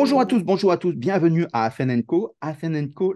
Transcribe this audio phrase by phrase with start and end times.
[0.00, 2.32] Bonjour à tous, bonjour à tous, bienvenue à Afen Co.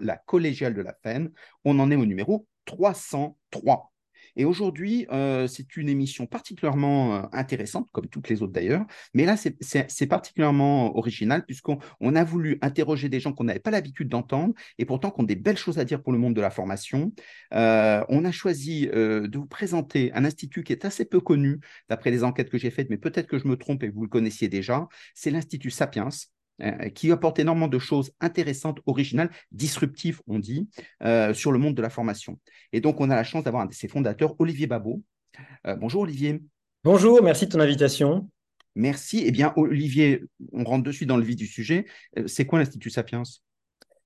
[0.01, 1.31] La collégiale de la FEN.
[1.63, 3.93] On en est au numéro 303.
[4.35, 8.85] Et aujourd'hui, euh, c'est une émission particulièrement euh, intéressante, comme toutes les autres d'ailleurs.
[9.13, 13.71] Mais là, c'est particulièrement original puisqu'on on a voulu interroger des gens qu'on n'avait pas
[13.71, 16.41] l'habitude d'entendre et pourtant qui ont des belles choses à dire pour le monde de
[16.41, 17.13] la formation.
[17.53, 22.11] Euh, on a choisi de vous présenter un institut qui est assez peu connu d'après
[22.11, 24.09] les enquêtes que j'ai faites, mais peut-être que je me trompe et que vous le
[24.09, 24.89] connaissiez déjà.
[25.15, 26.09] C'est l'Institut Sapiens.
[26.61, 30.69] Euh, qui apporte énormément de choses intéressantes, originales, disruptives, on dit,
[31.01, 32.39] euh, sur le monde de la formation.
[32.71, 35.01] Et donc, on a la chance d'avoir un de ses fondateurs, Olivier Babot.
[35.65, 36.43] Euh, bonjour, Olivier.
[36.83, 38.29] Bonjour, merci de ton invitation.
[38.75, 39.23] Merci.
[39.25, 41.85] Eh bien, Olivier, on rentre de suite dans le vif du sujet.
[42.27, 43.23] C'est quoi l'Institut Sapiens?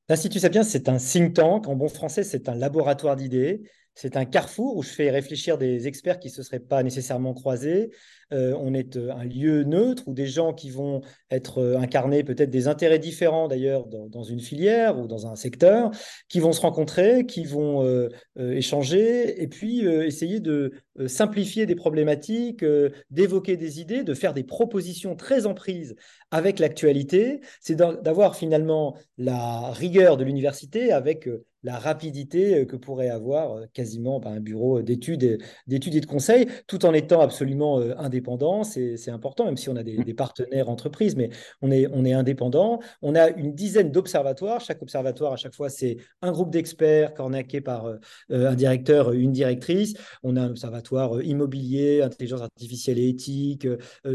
[0.08, 1.68] L'Institut Sapiens, c'est un think tank.
[1.68, 3.62] En bon français, c'est un laboratoire d'idées.
[3.98, 7.34] C'est un carrefour où je fais réfléchir des experts qui ne se seraient pas nécessairement
[7.34, 7.90] croisés.
[8.32, 11.02] Euh, on est euh, un lieu neutre où des gens qui vont
[11.32, 15.90] être euh, incarnés peut-être des intérêts différents d'ailleurs dans, une filière ou dans un secteur,
[16.30, 20.74] qui vont se rencontrer, qui vont échanger et puis essayer de
[21.06, 22.66] simplifier des problématiques,
[23.10, 25.96] d'évoquer des idées, de faire des propositions très en prise
[26.32, 27.40] avec l'actualité.
[27.62, 31.30] C'est d'avoir finalement la rigueur de l'université avec
[31.68, 36.86] la rapidité que pourrait avoir quasiment bah, un bureau d'études, d'études et de conseils, tout
[36.86, 38.64] en étant absolument indépendant.
[38.64, 41.30] C'est important, même si on a des, des, partenaires entreprises, mais
[41.62, 42.80] on est, on est indépendant.
[43.02, 44.62] On a une dizaine d'observatoires.
[44.62, 47.98] Chaque observatoire, à chaque fois, c'est un groupe d'experts cornaqué par
[48.30, 49.96] un directeur, une directrice.
[50.24, 53.68] On a un observatoire immobilier, intelligence artificielle et éthique,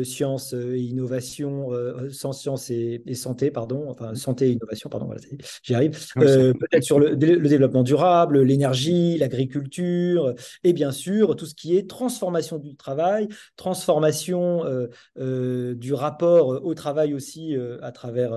[0.04, 1.68] sciences et innovation,
[2.10, 5.20] sans sciences et, santé, pardon, enfin santé et innovation, pardon, voilà,
[5.62, 5.90] j'y arrive.
[6.14, 11.90] Peut-être sur le le développement durable, l'énergie, l'agriculture, et bien sûr tout ce qui est
[11.90, 18.32] transformation du travail, transformation euh, euh, du rapport au travail aussi euh, à, travers,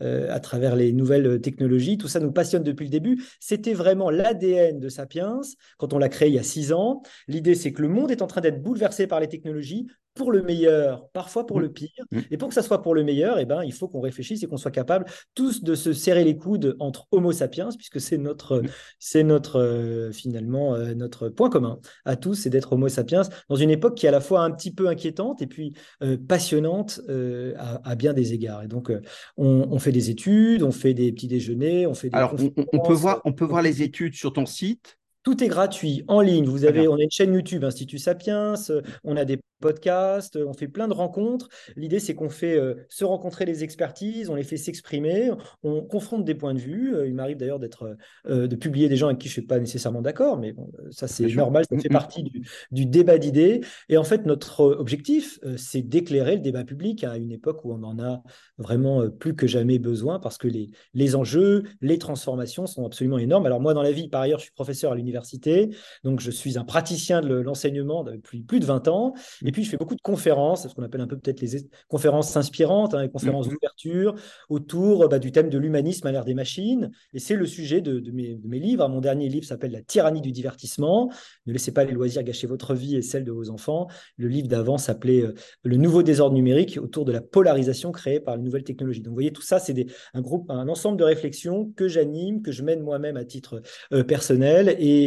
[0.00, 1.98] à travers les nouvelles technologies.
[1.98, 3.24] Tout ça nous passionne depuis le début.
[3.40, 5.40] C'était vraiment l'ADN de Sapiens
[5.78, 7.02] quand on l'a créé il y a six ans.
[7.26, 10.42] L'idée, c'est que le monde est en train d'être bouleversé par les technologies pour le
[10.42, 11.62] meilleur, parfois pour mmh.
[11.62, 12.04] le pire.
[12.10, 12.18] Mmh.
[12.30, 14.46] Et pour que ça soit pour le meilleur, eh ben, il faut qu'on réfléchisse et
[14.46, 18.60] qu'on soit capable tous de se serrer les coudes entre Homo sapiens, puisque c'est notre,
[18.60, 18.68] mmh.
[18.98, 23.56] c'est notre euh, finalement euh, notre point commun à tous, c'est d'être Homo sapiens dans
[23.56, 27.00] une époque qui est à la fois un petit peu inquiétante et puis euh, passionnante
[27.56, 28.62] à, bien des égards.
[28.62, 28.92] Et donc,
[29.36, 32.34] on, fait des études, on fait des petits déjeuners, on fait des Alors,
[32.72, 34.98] on, peut voir, on peut voir les études sur ton site.
[35.24, 36.44] Tout est gratuit en ligne.
[36.44, 38.54] Vous avez, on a une chaîne YouTube Institut Sapiens,
[39.04, 41.48] on a des podcasts, on fait plein de rencontres.
[41.74, 45.30] L'idée, c'est qu'on fait euh, se rencontrer les expertises, on les fait s'exprimer,
[45.62, 46.94] on confronte des points de vue.
[46.94, 47.96] Euh, il m'arrive d'ailleurs d'être,
[48.28, 50.70] euh, de publier des gens avec qui je ne suis pas nécessairement d'accord, mais bon,
[50.90, 52.22] ça c'est normal, ça fait partie
[52.70, 53.62] du, débat d'idées.
[53.88, 57.82] Et en fait, notre objectif, c'est d'éclairer le débat public à une époque où on
[57.84, 58.22] en a
[58.58, 63.46] vraiment plus que jamais besoin parce que les, les enjeux, les transformations sont absolument énormes.
[63.46, 65.13] Alors moi, dans la vie, par ailleurs, je suis professeur à l'université,
[66.02, 69.14] donc je suis un praticien de l'enseignement depuis plus de 20 ans.
[69.44, 72.36] Et puis, je fais beaucoup de conférences, ce qu'on appelle un peu peut-être les conférences
[72.36, 73.50] inspirantes, hein, les conférences mm-hmm.
[73.50, 74.14] d'ouverture
[74.48, 76.90] autour bah, du thème de l'humanisme à l'ère des machines.
[77.12, 78.88] Et c'est le sujet de, mes, livres.
[78.88, 81.10] Mon dernier livre s'appelle La tyrannie du divertissement.
[81.46, 83.88] Ne laissez pas les loisirs gâcher votre vie et celle de vos enfants.
[84.16, 88.36] Le livre d'avant s'appelait euh, Le nouveau désordre numérique autour de la polarisation créée par
[88.36, 89.00] les nouvelles technologies.
[89.00, 89.74] Donc, vous voyez, tout ça, c'est
[90.14, 94.04] un groupe, un ensemble de réflexions que j'anime, que je mène moi-même à titre euh,
[94.04, 95.03] personnel et,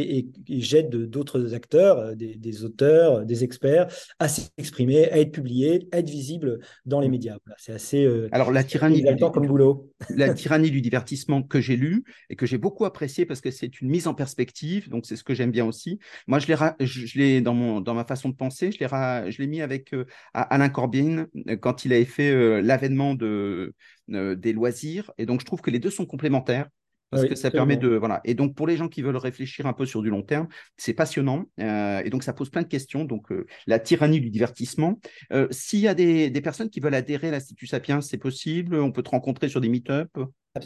[0.48, 3.88] j'aide d'autres acteurs, euh, des, des, auteurs, des experts
[4.20, 7.38] à s'exprimer, à être publié, à être visible dans les médias.
[7.58, 8.06] c'est assez.
[8.06, 9.92] Euh, Alors la tyrannie du, comme boulot.
[10.10, 13.82] La tyrannie du divertissement que j'ai lu et que j'ai beaucoup apprécié parce que c'est
[13.82, 16.00] une mise en perspective, donc c'est ce que j'aime bien aussi.
[16.28, 19.42] Moi, je l'ai, je, l'ai dans mon dans ma façon de penser, je l'ai, je
[19.42, 23.74] l'ai mis avec euh, Alain Corbin euh, quand il avait fait l'avènement de
[24.08, 26.70] des loisirs et donc je trouve que les deux sont complémentaires
[27.10, 28.22] parce que ça permet de voilà.
[28.26, 30.94] Et donc pour les gens qui veulent réfléchir un peu sur du long terme c'est
[30.94, 33.06] passionnant euh, et donc ça pose plein de questions.
[33.06, 35.00] Donc euh, la tyrannie du divertissement.
[35.32, 38.76] Euh, s'il y a des, des, personnes qui veulent adhérer à l'Institut Sapiens c'est possible?
[38.76, 40.10] On peut te rencontrer sur des meet-up?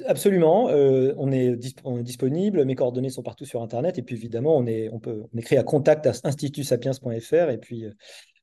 [0.07, 4.87] Absolument, on, est disponible, mes coordonnées sont partout sur Internet, et puis évidemment, on, est,
[4.93, 7.83] on, peut, on écrit à contact à institutsapiens.fr, et puis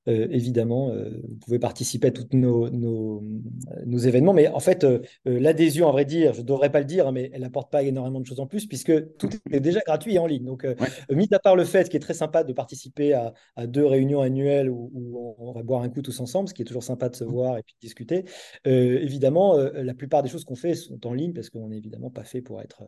[0.09, 4.33] euh, évidemment, euh, vous pouvez participer à tous nos, nos, événements.
[4.33, 7.13] Mais en fait, euh, l'adhésion, à vrai dire, je ne devrais pas le dire, hein,
[7.13, 10.19] mais elle n'apporte pas énormément de choses en plus, puisque tout est déjà gratuit et
[10.19, 10.45] en ligne.
[10.45, 10.67] Donc,
[11.11, 13.33] mis à part le fait qui est très sympa de participer à,
[13.67, 16.83] deux réunions annuelles où, on va boire un coup tous ensemble, ce qui est toujours
[16.83, 18.25] sympa de se voir et puis de discuter,
[18.65, 22.25] évidemment, la plupart des choses qu'on fait sont en ligne, parce qu'on n'est évidemment pas
[22.25, 22.85] fait pour être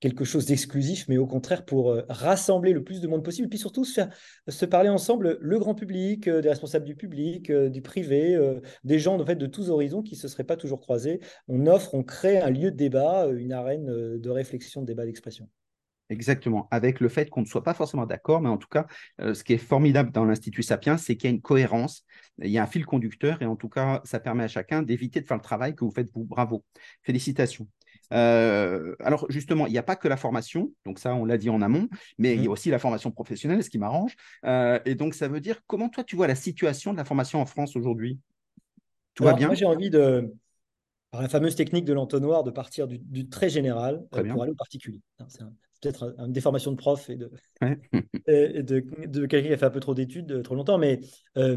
[0.00, 3.58] quelque chose d'exclusif, mais au contraire pour rassembler le plus de monde possible, et puis
[3.58, 4.10] surtout se faire
[4.48, 8.38] se parler ensemble, le grand public, responsables du public, du privé,
[8.84, 11.20] des gens de tous horizons qui ne se seraient pas toujours croisés.
[11.48, 13.86] On offre, on crée un lieu de débat, une arène
[14.18, 15.48] de réflexion, de débat, d'expression.
[16.10, 18.86] Exactement, avec le fait qu'on ne soit pas forcément d'accord, mais en tout cas,
[19.20, 22.04] euh, ce qui est formidable dans l'Institut Sapiens, c'est qu'il y a une cohérence,
[22.42, 25.20] il y a un fil conducteur, et en tout cas, ça permet à chacun d'éviter
[25.20, 26.24] de faire le travail que vous faites vous.
[26.24, 26.64] Bravo,
[27.04, 27.68] félicitations.
[28.12, 31.50] Euh, alors justement, il n'y a pas que la formation, donc ça on l'a dit
[31.50, 32.52] en amont, mais il y a mmh.
[32.52, 34.16] aussi la formation professionnelle, ce qui m'arrange.
[34.44, 37.40] Euh, et donc ça veut dire, comment toi tu vois la situation de la formation
[37.40, 38.18] en France aujourd'hui?
[39.14, 39.46] Tout va bien?
[39.46, 40.32] Moi j'ai envie de,
[41.10, 45.00] par la fameuse technique de l'entonnoir, de partir du, très général pour aller au particulier.
[45.28, 45.44] C'est
[45.80, 49.94] peut-être une déformation de prof et de, de, quelqu'un qui a fait un peu trop
[49.94, 51.00] d'études euh, trop longtemps, mais
[51.36, 51.56] euh,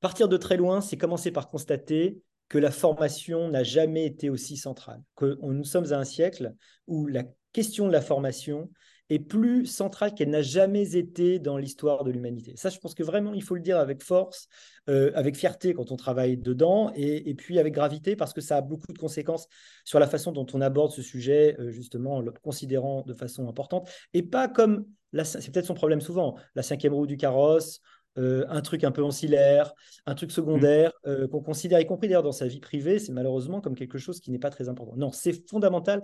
[0.00, 4.56] partir de très loin, c'est commencer par constater que la formation n'a jamais été aussi
[4.56, 6.54] centrale, que nous sommes à un siècle
[6.86, 8.70] où la question de la formation
[9.10, 12.54] est plus centrale qu'elle n'a jamais été dans l'histoire de l'humanité.
[12.56, 14.48] Ça, je pense que vraiment, il faut le dire avec force,
[14.88, 18.60] euh, avec fierté quand on travaille dedans, et, puis avec gravité, parce que ça a
[18.62, 19.46] beaucoup de conséquences
[19.84, 23.46] sur la façon dont on aborde ce sujet, euh, justement, en le considérant de façon
[23.46, 24.86] importante, et pas comme,
[25.22, 27.80] c'est peut-être son problème souvent, la cinquième roue du carrosse,
[28.18, 29.72] euh, un truc un peu ancillaire,
[30.06, 31.28] un truc secondaire, mmh.
[31.28, 34.30] qu'on considère, y compris d'ailleurs dans sa vie privée, c'est malheureusement comme quelque chose qui
[34.30, 34.94] n'est pas très important.
[34.96, 36.02] Non, c'est fondamental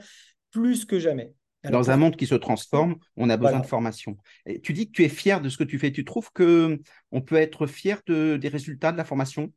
[0.51, 1.35] plus que jamais.
[1.69, 4.17] Dans un monde qui se transforme, on a besoin de formation.
[4.47, 5.93] Et tu dis que tu es fier de ce que tu fais.
[5.93, 6.81] Tu trouves que
[7.13, 9.53] on peut être fier des résultats de la formation?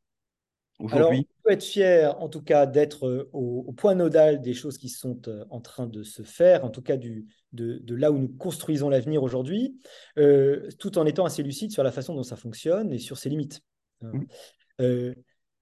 [0.80, 4.78] Aujourd'hui On peut être fier, en tout cas, d'être euh, au, point nodal des choses
[4.78, 8.18] qui sont euh, en train de se faire, en tout cas du, de, là où
[8.18, 9.78] nous construisons l'avenir aujourd'hui,
[10.18, 13.30] euh, tout en étant assez lucide sur la façon dont ça fonctionne et sur ses
[13.30, 13.62] limites.
[14.02, 15.14] Mmh.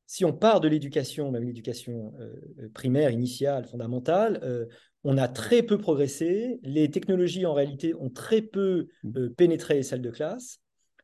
[0.08, 2.16] si on part de l'éducation, même l'éducation
[2.74, 4.68] primaire, initiale, fondamentale,
[5.04, 6.60] on a très peu progressé.
[6.64, 9.18] Les technologies, en réalité, ont très peu mmh.
[9.18, 10.61] euh, pénétré les salles de classe.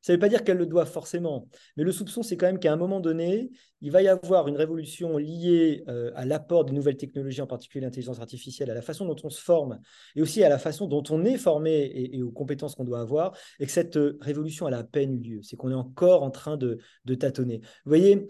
[0.07, 2.59] Ça ne veut pas dire qu'elles le doivent forcément, mais le soupçon, c'est quand même
[2.59, 3.51] qu'à un moment donné,
[3.81, 7.83] il va y avoir une révolution liée euh, à l'apport des nouvelles technologies, en particulier
[7.83, 9.81] l'intelligence artificielle, à la façon dont on se forme
[10.15, 13.35] et aussi à la façon dont on est formé et, aux compétences qu'on doit avoir,
[13.59, 15.39] et que cette euh, révolution, elle a à peine eu lieu.
[15.43, 16.79] C'est qu'on est encore en train de,
[17.19, 17.59] tâtonner.
[17.83, 18.29] Vous voyez,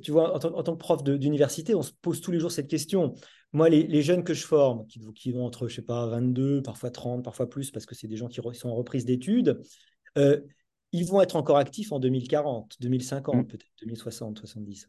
[0.00, 3.12] tu vois, en, tant que prof d'université, on se pose tous les jours cette question.
[3.52, 6.90] Moi, les, jeunes que je forme, qui, qui, vont entre, je sais pas, 22, parfois
[6.90, 9.60] 30, parfois plus, parce que c'est des gens qui sont en reprise d'études,
[10.18, 10.40] euh,
[10.92, 13.46] ils vont être encore actifs en 2040, 2050, mmh.
[13.46, 14.88] peut-être 2060, 70.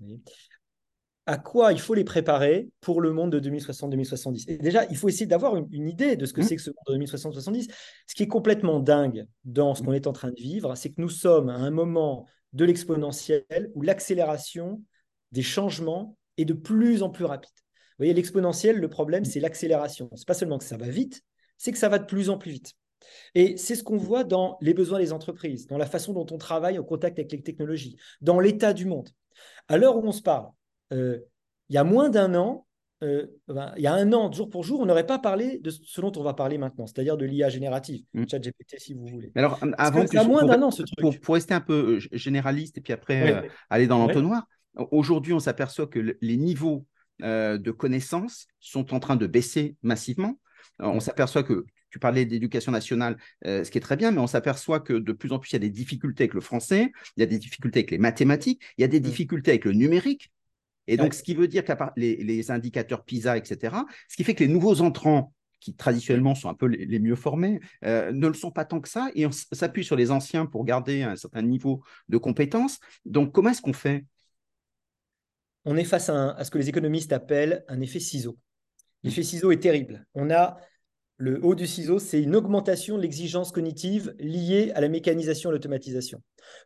[1.27, 5.07] à quoi il faut les préparer pour le monde de 2060-2070 Et déjà, il faut
[5.07, 6.43] essayer d'avoir une, idée de ce que mmh.
[6.43, 7.71] c'est que ce monde de 2060-2070.
[8.07, 9.85] Ce qui est complètement dingue dans ce mmh.
[9.85, 13.71] qu'on est en train de vivre, c'est que nous sommes à un moment de l'exponentiel
[13.75, 14.81] où l'accélération
[15.31, 17.51] des changements est de plus en plus rapide
[18.01, 20.09] voyez, l'exponentiel, le problème, c'est l'accélération.
[20.15, 21.21] Ce n'est pas seulement que ça va vite,
[21.57, 22.73] c'est que ça va de plus en plus vite.
[23.35, 26.37] Et c'est ce qu'on voit dans les besoins des entreprises, dans la façon dont on
[26.37, 29.09] travaille au contact avec les technologies, dans l'état du monde.
[29.67, 30.49] À l'heure où on se parle,
[30.93, 31.19] euh,
[31.69, 32.67] il y a moins d'un an,
[33.03, 33.25] euh,
[33.77, 36.11] il y a un an, jour pour jour, on n'aurait pas parlé de ce dont
[36.17, 38.27] on va parler maintenant, c'est-à-dire de l'IA générative, mm.
[38.29, 39.31] chat GPT si vous voulez.
[39.35, 41.21] alors, avant que, moins d'un an, ce truc.
[41.21, 44.45] Pour, rester un peu euh, généraliste et puis après aller dans l'entonnoir,
[44.91, 46.85] aujourd'hui, on s'aperçoit que les niveaux
[47.19, 50.39] de connaissances sont en train de baisser massivement.
[50.79, 54.27] on s'aperçoit que tu parlais d'éducation nationale, euh, ce qui est très bien, mais on
[54.27, 57.19] s'aperçoit que de plus en plus, il y a des difficultés avec le français, il
[57.19, 59.03] y a des difficultés avec les mathématiques, il y a des mmh.
[59.03, 60.31] difficultés avec le numérique.
[60.87, 63.75] Et donc, ce qui veut dire que les, indicateurs PISA, etc.,
[64.09, 67.59] ce qui fait que les nouveaux entrants, qui traditionnellement sont un peu les, mieux formés,
[67.85, 70.65] euh, ne le sont pas tant que ça, et on s'appuie sur les anciens pour
[70.65, 72.79] garder un certain niveau de compétences.
[73.05, 74.05] Donc, comment est-ce qu'on fait?
[75.65, 78.37] On est face à, ce que les économistes appellent un effet ciseau.
[79.03, 80.05] L'effet ciseau est terrible.
[80.15, 80.57] On a
[81.21, 85.53] le haut du ciseau, c'est une augmentation de l'exigence cognitive liée à la mécanisation et
[85.53, 86.19] l'automatisation.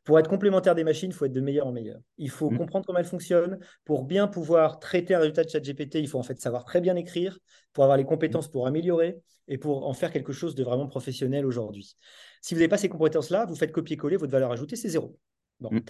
[0.05, 1.99] Pour être complémentaire des machines, il faut être de meilleur en meilleur.
[2.17, 2.57] Il faut mmh.
[2.57, 3.59] comprendre comment elles fonctionnent.
[3.83, 6.79] Pour bien pouvoir traiter un résultat de chat GPT, il faut en fait savoir très
[6.79, 7.37] bien écrire,
[7.73, 9.17] pour avoir les compétences pour améliorer
[9.49, 11.97] et pour en faire quelque chose de vraiment professionnel aujourd'hui.
[12.41, 15.19] Si vous n'avez pas ces compétences-là, vous faites copier-coller, votre valeur ajoutée, c'est zéro.
[15.59, 15.69] Bon.
[15.69, 15.81] Mmh.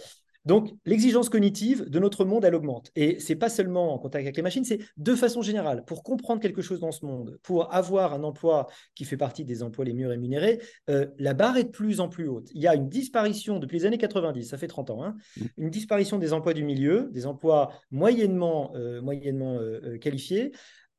[0.45, 2.91] Donc, l'exigence cognitive de notre monde, elle augmente.
[2.95, 5.83] Et c'est pas seulement en contact avec les machines, c'est de façon générale.
[5.85, 9.63] Pour comprendre quelque chose dans ce monde, pour avoir un emploi qui fait partie des
[9.63, 12.49] emplois les mieux rémunérés, euh, la barre est de plus en plus haute.
[12.53, 15.45] Il y a une disparition depuis les années 90, ça fait 30 ans, hein, mmh.
[15.57, 20.51] une disparition des emplois du milieu, des emplois moyennement, euh, moyennement euh, qualifiés,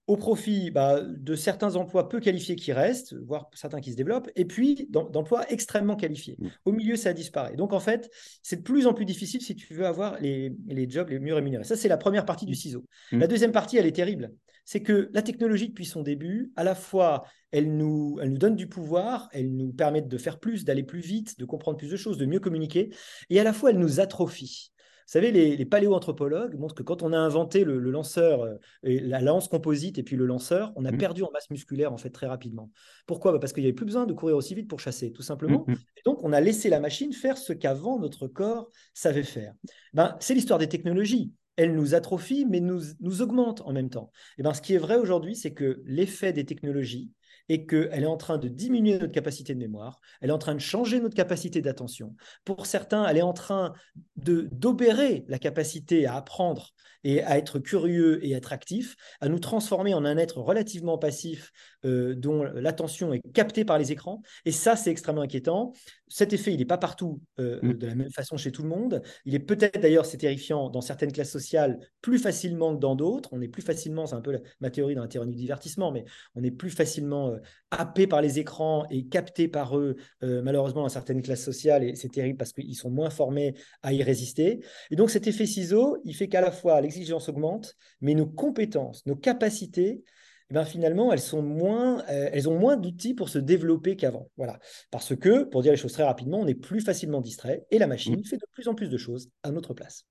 [0.06, 4.30] au profit bah, de certains emplois peu qualifiés qui restent, voire certains qui se développent,
[4.36, 6.36] et puis d'emplois extrêmement qualifiés.
[6.38, 6.48] Mmh.
[6.64, 7.56] Au milieu, ça disparaît.
[7.56, 8.10] Donc, en fait,
[8.42, 11.34] c'est de plus en plus difficile si tu veux avoir les, les jobs les mieux
[11.34, 11.64] rémunérés.
[11.64, 12.56] Ça, c'est la première partie du mmh.
[12.56, 12.84] ciseau.
[13.12, 13.18] Mmh.
[13.18, 14.32] La deuxième partie, elle est terrible.
[14.64, 18.56] C'est que la technologie, depuis son début, à la fois, elle nous, elle nous donne
[18.56, 21.96] du pouvoir, elle nous permet de faire plus, d'aller plus vite, de comprendre plus de
[21.96, 22.90] choses, de mieux communiquer,
[23.30, 24.72] et à la fois, elle nous atrophie.
[25.06, 29.20] Vous savez, les, paléoanthropologues montrent que quand on a inventé le, lanceur, euh, et la
[29.20, 30.98] lance composite et puis le lanceur, on a mmh.
[30.98, 32.72] perdu en masse musculaire en fait très rapidement.
[33.06, 33.30] Pourquoi?
[33.30, 35.64] Bah, Parce qu'il n'y avait plus besoin de courir aussi vite pour chasser, tout simplement.
[35.68, 35.78] Mmh, mmh.
[35.98, 39.54] Et donc, on a laissé la machine faire ce qu'avant notre corps savait faire.
[39.94, 44.12] Ben, c'est l'histoire des technologies elle nous atrophie, mais nous, nous augmente en même temps.
[44.38, 47.10] Et ben, ce qui est vrai aujourd'hui, c'est que l'effet des technologies,
[47.48, 50.54] et qu'elle est en train de diminuer notre capacité de mémoire, elle est en train
[50.54, 52.14] de changer notre capacité d'attention.
[52.44, 53.72] Pour certains, elle est en train
[54.16, 56.72] de d'opérer la capacité à apprendre
[57.04, 61.52] et à être curieux et être actif, à nous transformer en un être relativement passif
[61.84, 64.22] euh, dont l'attention est captée par les écrans.
[64.44, 65.72] Et ça, c'est extrêmement inquiétant.
[66.08, 67.72] Cet effet, il n'est pas partout euh, mm.
[67.75, 69.02] de la même façon chez tout le monde.
[69.25, 73.28] Il est peut-être d'ailleurs, c'est terrifiant, dans certaines classes sociales plus facilement que dans d'autres.
[73.32, 76.04] On est plus facilement, c'est un peu ma théorie dans la théorie du divertissement, mais
[76.34, 77.38] on est plus facilement euh,
[77.70, 81.82] happé par les écrans et capté par eux, malheureusement, dans certaines classes sociales.
[81.84, 84.60] Et c'est terrible parce qu'ils sont moins formés à y résister.
[84.90, 89.04] Et donc, cet effet ciseau, il fait qu'à la fois l'exigence augmente, mais nos compétences,
[89.06, 90.04] nos capacités,
[90.50, 94.30] eh ben finalement, elles, sont moins, euh, elles ont moins d'outils pour se développer qu'avant.
[94.36, 94.58] Voilà.
[94.90, 97.88] Parce que, pour dire les choses très rapidement, on est plus facilement distrait et la
[97.88, 98.24] machine mmh.
[98.24, 100.06] fait de plus en plus de choses à notre place.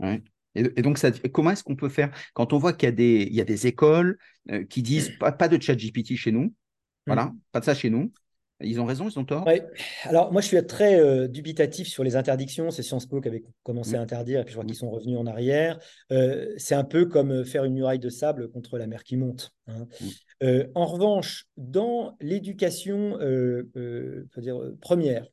[0.00, 0.22] Ouais.
[0.54, 2.10] Et, donc, ça, comment est-ce qu'on peut faire?
[2.34, 4.18] Quand on voit qu'il y, a des, il y a des écoles
[4.50, 6.52] euh, qui disent pas, pas de chat GPT chez nous,
[7.06, 7.38] voilà, mmh.
[7.52, 8.12] pas de ça chez nous,
[8.60, 9.46] ils ont raison, ils ont tort?
[10.04, 12.70] Alors, moi, je suis très euh, dubitatif sur les interdictions.
[12.70, 14.02] C'est Sciences Po qui avait commencé à mm.
[14.02, 15.78] interdire, et puis je vois qu'ils sont revenus en arrière.
[16.10, 19.16] Euh, c'est un peu comme euh, faire une muraille de sable contre la mer qui
[19.16, 19.52] monte.
[19.68, 19.86] Hein.
[20.42, 20.48] Mm.
[20.74, 23.18] en revanche, dans l'éducation
[24.36, 25.26] dire, première,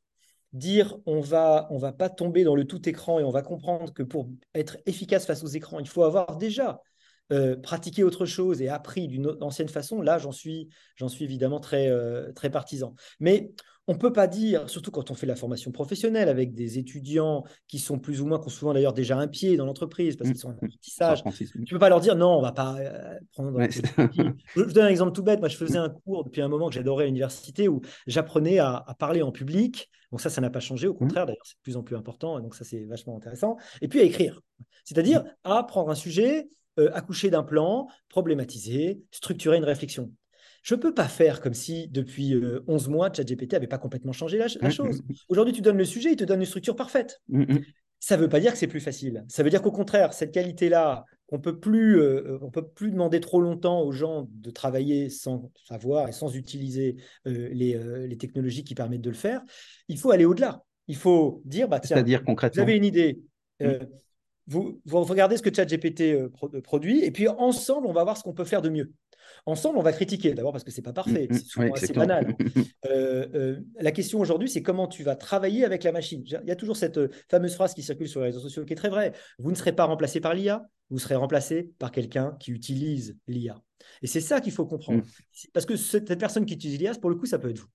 [0.54, 3.94] dire on va on va pas tomber dans le tout écran et on va comprendre
[3.94, 6.82] que pour être efficace face aux écrans, il faut avoir déjà
[7.32, 11.60] euh, pratiquer autre chose et appris d'une ancienne façon, là, j'en suis, j'en suis évidemment
[11.60, 12.94] très, euh, très partisan.
[13.20, 13.52] Mais
[13.88, 17.44] on ne peut pas dire, surtout quand on fait la formation professionnelle avec des étudiants
[17.68, 20.30] qui sont plus ou moins, qui ont souvent d'ailleurs déjà un pied dans l'entreprise parce
[20.30, 20.66] qu'ils sont en mmh.
[20.66, 23.60] apprentissage, tu ne peux pas leur dire non, on ne va pas euh, prendre.
[23.70, 25.40] je, vous donne un exemple tout bête.
[25.40, 28.84] Moi, je faisais un cours depuis un moment que j'adorais à l'université où j'apprenais à,
[28.88, 29.90] à, parler en public.
[30.12, 30.88] Donc ça, ça n'a pas changé.
[30.88, 30.98] Au mmh.
[30.98, 32.40] contraire, d'ailleurs, c'est de plus en plus important.
[32.40, 33.58] Donc ça, c'est vachement intéressant.
[33.82, 34.42] Et puis à écrire.
[34.84, 35.28] C'est-à-dire mmh.
[35.44, 40.12] à prendre un sujet, euh, accoucher d'un plan, problématiser, structurer une réflexion.
[40.62, 42.36] Je ne peux pas faire comme si depuis
[42.68, 45.02] 11 euh, mois, ChatGPT n'avait pas complètement changé la, mmh, chose.
[45.02, 45.16] Mmh, mmh.
[45.30, 47.22] Aujourd'hui, tu donnes le sujet, il te donne une structure parfaite.
[48.00, 49.24] Ça ne veut pas dire que c'est plus facile.
[49.30, 53.22] Ça veut dire qu'au contraire, cette qualité-là, on peut plus, euh, on peut plus demander
[53.22, 59.02] trop longtemps aux gens de travailler sans savoir et sans utiliser les, technologies qui permettent
[59.02, 59.42] de le faire.
[59.88, 60.64] Il faut aller au-delà.
[60.88, 62.64] Il faut dire, bah, tiens, dire concrètement.
[62.64, 63.22] vous avez une idée
[64.48, 68.24] vous, regardez ce que ChatGPT euh, euh, produit, et puis ensemble, on va voir ce
[68.24, 68.92] qu'on peut faire de mieux.
[69.48, 71.74] Ensemble, on va critiquer, d'abord parce que ce n'est pas parfait, mm, mm, c'est souvent
[71.74, 72.36] assez banal.
[72.88, 76.24] Euh, la question aujourd'hui, c'est comment tu vas travailler avec la machine.
[76.24, 77.00] Il y a toujours cette
[77.32, 79.14] fameuse phrase qui circule sur les réseaux sociaux qui est très vraie.
[79.40, 83.60] Vous ne serez pas remplacé par l'IA, vous serez remplacé par quelqu'un qui utilise l'IA.
[84.04, 85.00] Et c'est ça qu'il faut comprendre.
[85.00, 85.48] Mm.
[85.52, 87.68] Parce que cette personne qui utilise l'IA, pour le coup, ça peut être vous.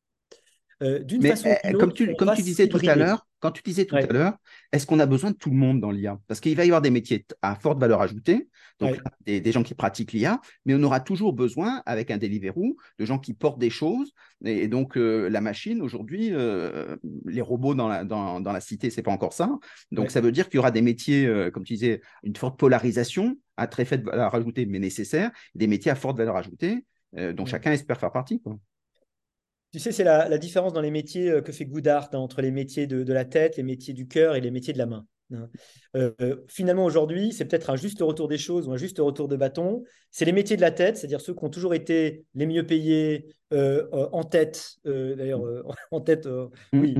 [0.83, 3.85] Euh, d'une façon eh, comme tu, comme tu disais tout à l'heure, quand tu disais
[3.85, 4.37] tout à l'heure,
[4.73, 6.81] est-ce qu'on a besoin de tout le monde dans l'IA Parce qu'il va y avoir
[6.81, 11.01] des métiers à forte valeur ajoutée, donc des, gens qui pratiquent l'IA, mais on aura
[11.01, 14.13] toujours besoin, avec un Deliveroo, de gens qui portent des choses.
[14.45, 16.97] Et, donc, euh, la machine, aujourd'hui, euh,
[17.27, 19.51] les robots dans la, dans, dans la cité, c'est pas encore ça.
[19.91, 23.37] Donc, ça veut dire qu'il y aura des métiers, comme tu disais, une forte polarisation,
[23.59, 26.87] à très faible valeur ajoutée, mais nécessaire, des métiers à forte valeur ajoutée,
[27.35, 28.41] dont chacun espère faire partie.
[28.41, 28.59] Quoi.
[29.73, 32.51] Tu sais, c'est la, différence dans les métiers euh, que fait Goodart hein, entre les
[32.51, 35.07] métiers de, la tête, les métiers du cœur et les métiers de la main.
[35.33, 35.49] Hein.
[35.95, 39.29] Euh, euh, finalement, aujourd'hui, c'est peut-être un juste retour des choses ou un juste retour
[39.29, 39.85] de bâton.
[40.11, 43.27] C'est les métiers de la tête, c'est-à-dire ceux qui ont toujours été les mieux payés
[43.53, 45.43] en tête, d'ailleurs,
[45.91, 46.29] en tête,
[46.73, 46.97] oui,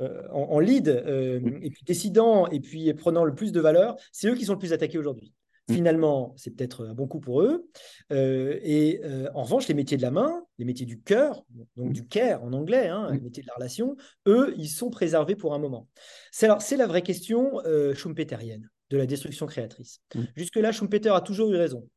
[0.00, 4.44] en, lead, et puis décidant et puis prenant le plus de valeur, c'est eux qui
[4.44, 5.32] sont le plus attaqués aujourd'hui.
[5.70, 5.74] Mm.
[5.74, 7.68] Finalement, c'est peut-être un bon coup pour eux.
[8.12, 11.44] Euh, et euh, en revanche, les métiers de la main, les métiers du cœur,
[11.76, 13.96] donc du care en anglais, hein, les métiers de la relation,
[14.26, 15.88] eux, ils sont préservés pour un moment.
[16.32, 20.00] C'est la vraie question euh, schumpeterienne de la destruction créatrice.
[20.36, 21.88] Jusque-là, Schumpeter a toujours eu raison.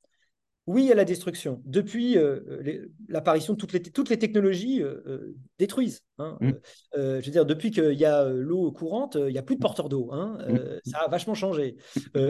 [0.66, 1.62] Oui à la destruction.
[1.66, 6.04] Depuis euh, l'apparition de toutes les, toutes les technologies euh, euh, détruisent.
[6.20, 6.38] Hein.
[6.40, 6.52] Mm.
[6.96, 9.90] je veux dire, depuis qu'il y a l'eau courante, il n'y a plus de porteurs
[9.90, 10.10] d'eau.
[10.12, 10.38] Hein.
[10.48, 10.60] Mm.
[10.86, 11.76] ça a vachement changé.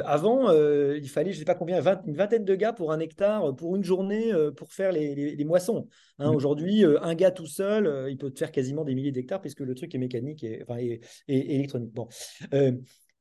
[0.05, 3.55] avant, il fallait, je ne sais pas combien, une vingtaine de gars pour un hectare,
[3.55, 5.87] pour une journée, pour faire les, les, moissons.
[6.19, 6.31] Hein.
[6.31, 6.35] Mm.
[6.35, 9.93] Aujourd'hui, un gars tout seul, il peut faire quasiment des milliers d'hectares puisque le truc
[9.93, 11.93] est mécanique et, enfin, et, et électronique.
[11.93, 12.07] Bon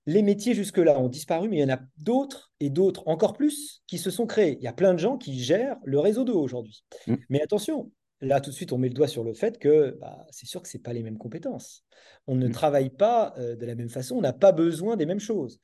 [0.07, 3.83] les métiers jusque-là ont disparu, mais il y en a d'autres et d'autres encore plus
[3.87, 4.57] qui se sont créés.
[4.61, 6.83] Il y a plein de gens qui gèrent le réseau d'eau aujourd'hui.
[7.07, 7.15] Mm.
[7.29, 7.91] Mais attention,
[8.21, 10.63] là tout de suite, on met le doigt sur le fait que bah, c'est sûr
[10.63, 11.85] que ce n'est pas les mêmes compétences.
[12.27, 12.53] On ne mm.
[12.53, 15.61] travaille pas euh, de la même façon, on n'a pas besoin des mêmes choses.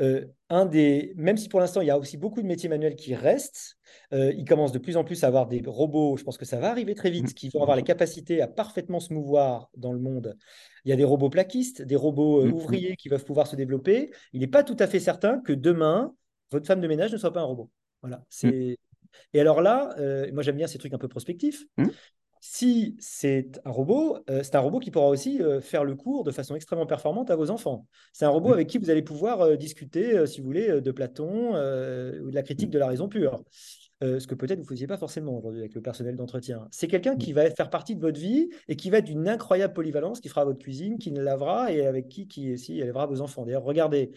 [0.00, 2.94] Euh, un des, même si pour l'instant il y a aussi beaucoup de métiers manuels
[2.94, 3.76] qui restent,
[4.12, 6.58] euh, il commence de plus en plus à avoir des robots, je pense que ça
[6.58, 9.98] va arriver très vite, qui vont avoir la capacité à parfaitement se mouvoir dans le
[9.98, 10.36] monde.
[10.84, 14.10] Il y a des robots plaquistes, des robots euh, ouvriers qui peuvent pouvoir se développer.
[14.32, 16.14] Il n'est pas tout à fait certain que demain,
[16.50, 17.70] votre femme de ménage ne soit pas un robot.
[18.02, 18.24] Voilà.
[18.30, 18.78] C'est...
[19.34, 19.96] Et alors là,
[20.32, 21.64] moi j'aime bien ces trucs un peu prospectifs.
[22.40, 26.24] Si c'est un robot, euh, c'est un robot qui pourra aussi euh, faire le cours
[26.24, 27.86] de façon extrêmement performante à vos enfants.
[28.12, 31.50] C'est un robot avec qui vous allez pouvoir euh, discuter, si vous voulez, de Platon
[31.50, 33.42] ou de la critique de la raison pure.
[34.00, 36.68] ce que peut-être vous ne faisiez pas forcément aujourd'hui avec le personnel d'entretien.
[36.70, 39.74] C'est quelqu'un qui va faire partie de votre vie et qui va être d'une incroyable
[39.74, 43.20] polyvalence, qui fera votre cuisine, qui ne lavera et avec qui, qui si, élèvera vos
[43.20, 43.44] enfants.
[43.44, 44.12] D'ailleurs, regardez,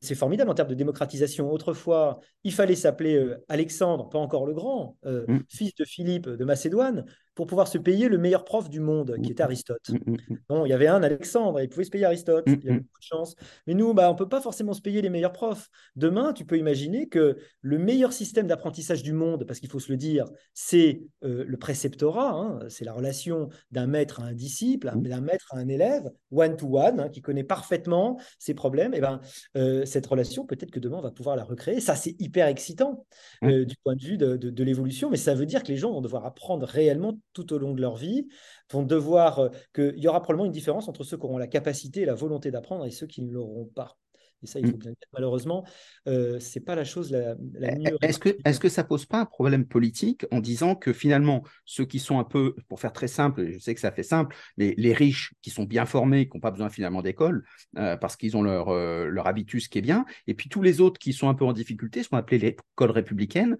[0.00, 1.50] c'est formidable en termes de démocratisation.
[1.50, 5.38] Autrefois, il fallait s'appeler Alexandre, pas encore le Grand, mm.
[5.48, 9.32] fils de Philippe de Macédoine pour pouvoir se payer le meilleur prof du monde, qui
[9.32, 9.88] était Aristote.
[9.88, 10.36] Mm, mm, mm.
[10.48, 13.00] Bon, il y avait un Alexandre, il pouvait se payer Aristote, il y avait beaucoup
[13.00, 13.34] de chance.
[13.66, 15.68] Mais nous, bah, on ne peut pas forcément se payer les meilleurs profs.
[15.96, 19.90] Demain, tu peux imaginer que le meilleur système d'apprentissage du monde, parce qu'il faut se
[19.90, 24.92] le dire, c'est euh, le préceptorat, hein, c'est la relation d'un maître à un disciple,
[24.94, 28.92] d'un maître à un élève, one-to-one, hein, qui connaît parfaitement ses problèmes.
[28.92, 29.20] Et ben,
[29.56, 31.80] euh, cette relation, peut-être que demain, on va pouvoir la recréer.
[31.80, 33.06] Ça, c'est hyper excitant
[33.44, 35.92] euh, du point de vue de, de l'évolution, mais ça veut dire que les gens
[35.92, 38.28] vont devoir apprendre réellement tout au long de leur vie
[38.70, 42.02] vont devoir euh, qu'il y aura probablement une différence entre ceux qui auront la capacité
[42.02, 43.98] et la volonté d'apprendre et ceux qui ne l'auront pas.
[44.42, 44.80] Et ça, il faut mm.
[44.80, 45.64] bien dire, malheureusement,
[46.08, 47.96] euh, ce n'est pas la chose la, eh, mieux.
[48.02, 51.84] Est-ce que, est que ça pose pas un problème politique en disant que finalement, ceux
[51.84, 54.74] qui sont un peu, pour faire très simple, je sais que ça fait simple, mais
[54.76, 57.44] les riches qui sont bien formés, qui n'ont pas besoin finalement d'école,
[57.78, 60.98] euh, parce qu'ils ont leur, leur habitus qui est bien, et puis tous les autres
[60.98, 63.56] qui sont un peu en difficulté, ce qu'on appelait l'école républicaine,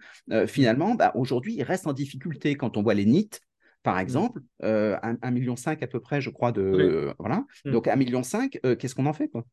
[0.46, 3.40] finalement, bah, aujourd'hui, ils restent en difficulté quand on voit les NIT,
[3.82, 4.00] par mmh.
[4.00, 7.14] exemple, euh, 1,5 million à peu près, je crois, de.
[7.18, 7.44] voilà.
[7.64, 7.72] Mmh.
[7.72, 8.22] Donc 1,5 million,
[8.64, 9.44] euh, qu'est-ce qu'on en fait quoi?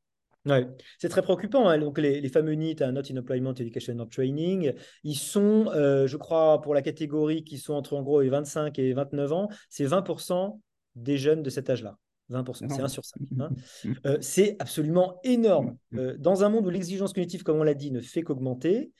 [0.45, 0.67] Ouais.
[0.97, 1.67] C'est très préoccupant.
[1.67, 1.77] Hein.
[1.77, 6.61] Donc, les, fameux NEET, Not in Employment Education or Training, ils sont, euh, je crois,
[6.61, 10.59] pour la catégorie qui sont entre en gros 25 et 29 ans, c'est 20%
[10.95, 11.97] des jeunes de cet âge-là.
[12.29, 13.21] 20%, c'est 1 sur 5.
[13.39, 13.49] Hein.
[13.83, 13.93] Mmh.
[14.05, 15.77] Euh, c'est absolument énorme.
[15.95, 18.91] Euh, dans un monde où l'exigence cognitive, comme on l'a dit, ne fait qu'augmenter,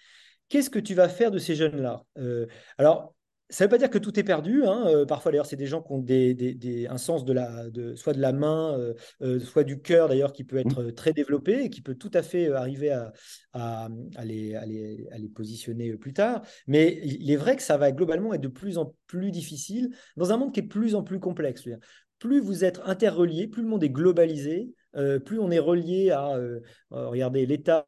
[0.50, 2.04] qu'est-ce que tu vas faire de ces jeunes-là?
[2.78, 3.14] Alors,
[3.50, 4.64] ça ne veut pas dire que tout est perdu.
[4.66, 4.86] Hein.
[4.88, 8.14] Euh, parfois, d'ailleurs, c'est des gens qui ont des, un sens de la, de, soit
[8.14, 11.70] de la main, euh, euh, soit du cœur, d'ailleurs, qui peut être très développé et
[11.70, 13.12] qui peut tout à fait arriver à,
[13.54, 13.90] à,
[14.24, 16.44] les, à, les, à, les, positionner plus tard.
[16.68, 20.32] Mais il est vrai que ça va globalement être de plus en plus difficile dans
[20.32, 21.64] un monde qui est de plus en plus complexe.
[22.20, 26.36] Plus vous êtes interreliés, plus le monde est globalisé, euh, plus on est relié à
[26.36, 26.60] euh,
[26.94, 27.88] euh, regarder l'état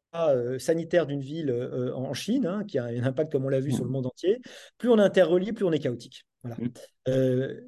[0.58, 1.52] sanitaire d'une ville
[1.94, 3.92] en Chine, hein, qui a un impact, comme on l'a vu, sur le mmh.
[3.92, 4.38] monde entier,
[4.78, 6.26] plus on est interrelié, plus on est chaotique.
[6.44, 6.66] Mmh.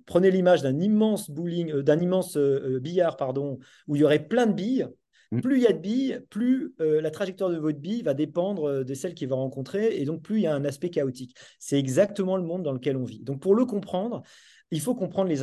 [0.05, 4.53] prenez l'image d'un immense bowling, d'un immense billard, pardon, où il y aurait plein de
[4.53, 4.87] billes.
[5.31, 5.40] Mmh.
[5.40, 8.94] Plus il y a de billes, plus la trajectoire de votre bille va dépendre de
[8.94, 11.37] celle qu'il va rencontrer, et donc plus il y a un aspect chaotique.
[11.59, 13.23] C'est exactement le monde dans lequel on vit.
[13.23, 14.23] Donc pour le comprendre,
[14.74, 15.37] il faut comprendre les,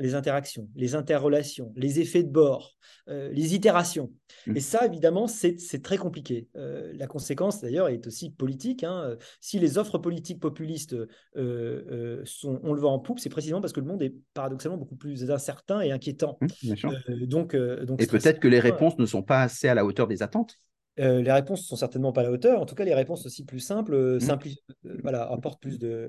[0.00, 4.10] les, interactions, les interrelations, les effets de bord, euh, les itérations.
[4.46, 4.56] Mmh.
[4.56, 6.48] Et ça, évidemment, c'est très compliqué.
[6.56, 8.84] Euh, la conséquence, d'ailleurs, est aussi politique.
[8.84, 9.16] Hein.
[9.42, 10.96] Si les offres politiques populistes
[11.36, 14.78] euh, sont, on le voit en poupe, c'est précisément parce que le monde est paradoxalement
[14.78, 16.38] beaucoup plus incertain et inquiétant.
[16.40, 20.06] Mmh, donc, donc, et peut-être que les réponses ne sont pas assez à la hauteur
[20.06, 20.54] des attentes?
[20.96, 22.60] Les réponses ne sont certainement pas à la hauteur.
[22.60, 24.96] En tout cas, les réponses aussi plus simples, mmh.
[25.02, 26.08] voilà, apportent plus de,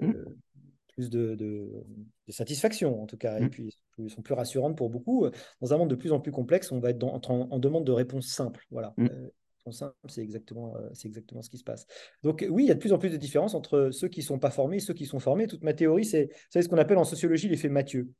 [0.99, 1.85] plus de,
[2.29, 3.49] satisfaction en tout cas, et mmh.
[3.49, 5.27] puis ils sont plus rassurantes pour beaucoup.
[5.61, 8.27] Dans un monde de plus en plus complexe, on va être en, demande de réponses
[8.27, 8.65] simples.
[8.69, 8.93] Voilà.
[8.97, 9.05] Mmh.
[9.05, 9.29] Euh,
[9.71, 11.85] simple, c'est exactement, euh, c'est exactement ce qui se passe.
[12.23, 14.25] Donc oui, il y a de plus en plus de différences entre ceux qui ne
[14.25, 15.47] sont pas formés et ceux qui sont formés.
[15.47, 18.11] Toute ma théorie, c'est ce qu'on appelle en sociologie l'effet Mathieu.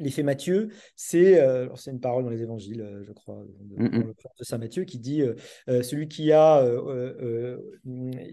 [0.00, 4.14] L'effet Matthieu, c'est euh, c'est une parole dans les évangiles, euh, je crois, dans le
[4.38, 6.64] de Saint Matthieu, qui dit euh, celui qui a,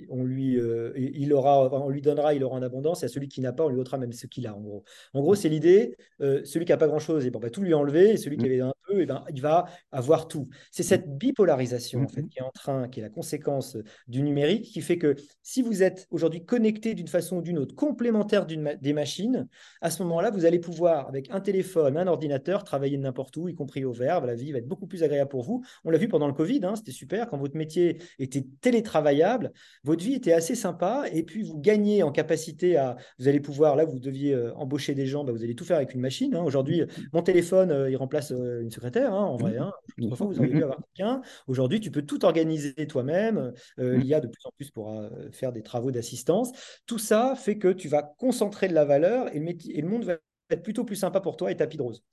[0.10, 0.60] on lui,
[0.96, 3.66] il aura, on lui donnera, il aura en abondance, et à celui qui n'a pas,
[3.66, 4.56] on lui ôtera même ce qu'il a.
[4.56, 7.50] En gros, en gros, c'est l'idée celui qui n'a pas grand chose, et bon, bah,
[7.50, 8.52] tout lui enlever, et celui qui mmh.
[8.52, 10.50] avait un peu, et ben, il va avoir tout.
[10.72, 14.66] C'est cette bipolarisation en fait, qui est en train, qui est la conséquence du numérique,
[14.66, 18.94] qui fait que si vous êtes aujourd'hui connecté d'une façon ou d'une autre, complémentaire des
[18.94, 19.48] machines,
[19.82, 23.56] à ce moment-là, vous allez pouvoir, avec un téléphone, un ordinateur, travailler n'importe où, y
[23.56, 24.26] compris au verbe.
[24.26, 25.64] La vie va être beaucoup plus agréable pour vous.
[25.84, 27.30] On l'a vu pendant le Covid, hein, c'était super.
[27.30, 29.52] Quand votre métier était télétravaillable,
[29.84, 31.06] votre vie était assez sympa.
[31.12, 32.98] Et puis, vous gagnez en capacité à.
[33.20, 35.78] Vous allez pouvoir, là, vous deviez euh, embaucher des gens, bah, vous allez tout faire
[35.78, 36.36] avec une machine.
[36.36, 36.44] Hein.
[36.44, 39.58] Aujourd'hui, mon téléphone, euh, il remplace euh, une secrétaire, hein, en vrai.
[39.58, 39.72] Hein.
[40.02, 41.22] Autrefois, vous auriez dû avoir quelqu'un.
[41.48, 43.54] Aujourd'hui, tu peux tout organiser toi-même.
[43.78, 46.52] il y a de plus en plus pour faire des travaux d'assistance.
[46.86, 49.88] Tout ça fait que tu vas concentrer de la valeur et le, métier, et le
[49.88, 50.18] monde va
[50.50, 52.04] être plutôt plus sympa pour toi et tapis de rose,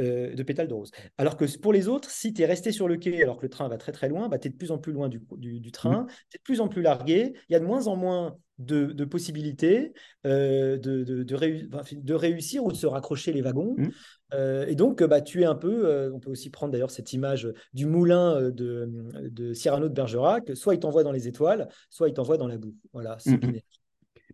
[0.00, 0.90] euh, de pétales de rose.
[1.18, 3.50] Alors que pour les autres, si tu es resté sur le quai alors que le
[3.50, 5.72] train va très très loin, bah, tu es de plus en plus loin du, du,
[5.72, 8.36] train, tu es de plus en plus largué, il y a de moins en moins
[8.58, 9.92] de, possibilités
[10.26, 13.74] euh, de, de, de, réussir ou de se raccrocher les wagons.
[13.76, 13.88] Mmh.
[14.32, 17.52] Euh, et donc, bah, tu es un peu, on peut aussi prendre d'ailleurs cette image
[17.72, 22.36] du moulin de, Cyrano de Bergerac, soit il t'envoie dans les étoiles, soit il t'envoie
[22.36, 22.74] dans la boue.
[22.92, 23.60] Voilà, c'est mmh.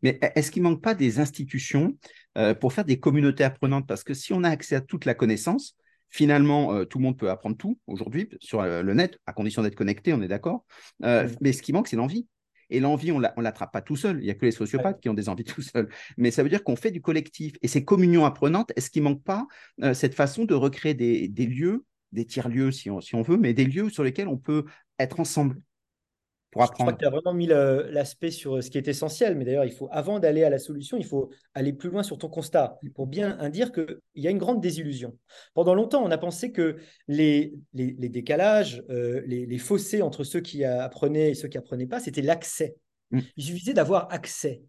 [0.02, 1.96] Mais est-ce qu'il ne manque pas des institutions
[2.38, 3.86] euh, pour faire des communautés apprenantes?
[3.86, 5.76] Parce que si on a accès à toute la connaissance,
[6.08, 9.62] finalement, euh, tout le monde peut apprendre tout aujourd'hui sur euh, le net, à condition
[9.62, 10.64] d'être connecté, on est d'accord.
[11.00, 12.26] Mais ce qui manque, c'est l'envie.
[12.72, 14.18] Et l'envie, on ne l'attrape pas tout seul.
[14.20, 15.88] Il n'y a que les sociopathes qui ont des envies tout seuls.
[16.16, 17.54] Mais ça veut dire qu'on fait du collectif.
[17.62, 19.48] Et ces communions apprenantes, est-ce qu'il ne manque pas
[19.92, 23.64] cette façon de recréer des, lieux, des tiers-lieux si on, si on veut, mais des
[23.64, 24.66] lieux sur lesquels on peut
[25.00, 25.60] être ensemble?
[26.52, 29.44] Je crois que tu as vraiment mis l'aspect sur euh, ce qui est essentiel, mais
[29.44, 32.28] d'ailleurs, il faut, avant d'aller à la solution, il faut aller plus loin sur ton
[32.28, 35.16] constat pour bien dire qu'il y a une grande désillusion.
[35.54, 40.40] Pendant longtemps, on a pensé que les, les, décalages, euh, les, les, fossés entre ceux
[40.40, 42.76] qui apprenaient et ceux qui apprenaient pas, c'était l'accès.
[43.12, 43.20] Mm.
[43.36, 44.62] Il suffisait d'avoir accès.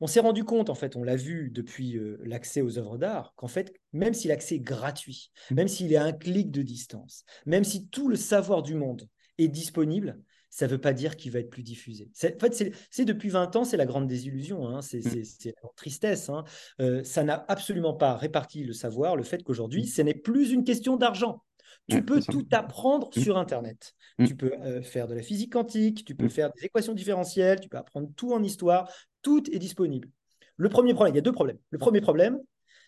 [0.00, 3.32] On s'est rendu compte, en fait, on l'a vu depuis euh, l'accès aux œuvres d'art,
[3.36, 5.54] qu'en fait, même si l'accès est gratuit, mm.
[5.54, 9.08] même s'il est à un clic de distance, même si tout le savoir du monde
[9.38, 10.20] est disponible,
[10.54, 12.12] ça ne veut pas dire qu'il va être plus diffusé.
[12.22, 14.82] En fait, c'est depuis 20 ans, c'est la grande désillusion, hein.
[14.82, 15.52] c'est mmh.
[15.64, 16.28] la tristesse.
[16.28, 16.44] Hein.
[16.80, 19.86] Euh, ça n'a absolument pas réparti le savoir, le fait qu'aujourd'hui, mmh.
[19.86, 21.42] ce n'est plus une question d'argent.
[21.88, 23.20] Tu peux tout apprendre mmh.
[23.20, 23.94] sur Internet.
[24.24, 27.68] Tu peux euh, faire de la physique quantique, tu peux faire des équations différentielles, tu
[27.68, 28.88] peux apprendre tout en histoire,
[29.22, 30.08] tout est disponible.
[30.56, 31.58] Le premier problème, il y a deux problèmes.
[31.70, 32.38] Le premier problème,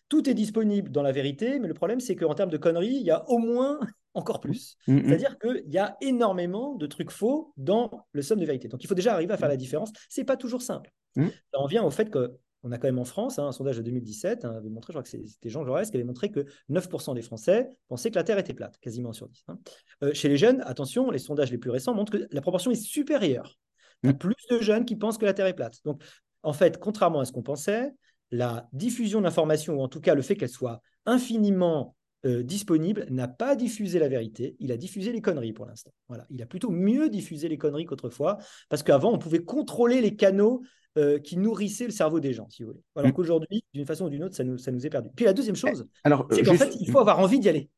[0.09, 3.03] tout est disponible dans la vérité, mais le problème, c'est qu'en termes de conneries, il
[3.03, 3.81] y a au moins
[4.17, 4.77] encore plus.
[4.87, 5.05] Mm, mm.
[5.07, 8.69] C'est-à-dire qu'il y a énormément de trucs faux dans le somme de vérité.
[8.69, 9.93] Donc il faut déjà arriver à faire la différence.
[10.09, 10.91] Ce n'est pas toujours simple.
[11.15, 11.29] Mm.
[11.55, 13.83] on vient au fait que on a quand même en France hein, un sondage de
[13.83, 17.15] 2017 hein, avait montré, je crois que c'était Jean Jaurès qui avait montré que 9%
[17.15, 19.45] des Français pensaient que la Terre était plate, quasiment sur 10.
[19.49, 19.59] Hein.
[20.03, 22.83] Euh, chez les jeunes, attention, les sondages les plus récents montrent que la proportion est
[22.83, 23.57] supérieure.
[24.03, 25.79] Il y a plus de jeunes qui pensent que la Terre est plate.
[25.85, 26.03] Donc,
[26.43, 27.93] en fait, contrairement à ce qu'on pensait,
[28.31, 33.29] la diffusion d'informations, ou en tout cas le fait qu'elle soit infiniment euh, disponible, n'a
[33.29, 35.93] pas diffusé la vérité, il a diffusé les conneries pour l'instant.
[36.09, 36.27] Voilà.
[36.31, 40.63] Il a plutôt mieux diffusé les conneries qu'autrefois, parce qu'avant, on pouvait contrôler les canaux
[40.99, 42.83] euh, qui nourrissaient le cerveau des gens, si vous voulez.
[42.97, 43.13] Alors mm.
[43.13, 45.11] qu'aujourd'hui, d'une façon ou d'une autre, ça nous, ça nous est perdu.
[45.15, 47.69] Puis la deuxième chose, eh, c'est qu'en fait, il faut avoir envie d'y aller.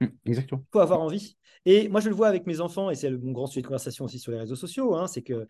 [0.00, 0.62] Mm, exactement.
[0.64, 1.36] Il faut avoir envie.
[1.66, 4.06] Et moi, je le vois avec mes enfants, et c'est mon grand sujet de conversation
[4.06, 5.46] aussi sur les réseaux sociaux, hein, c'est que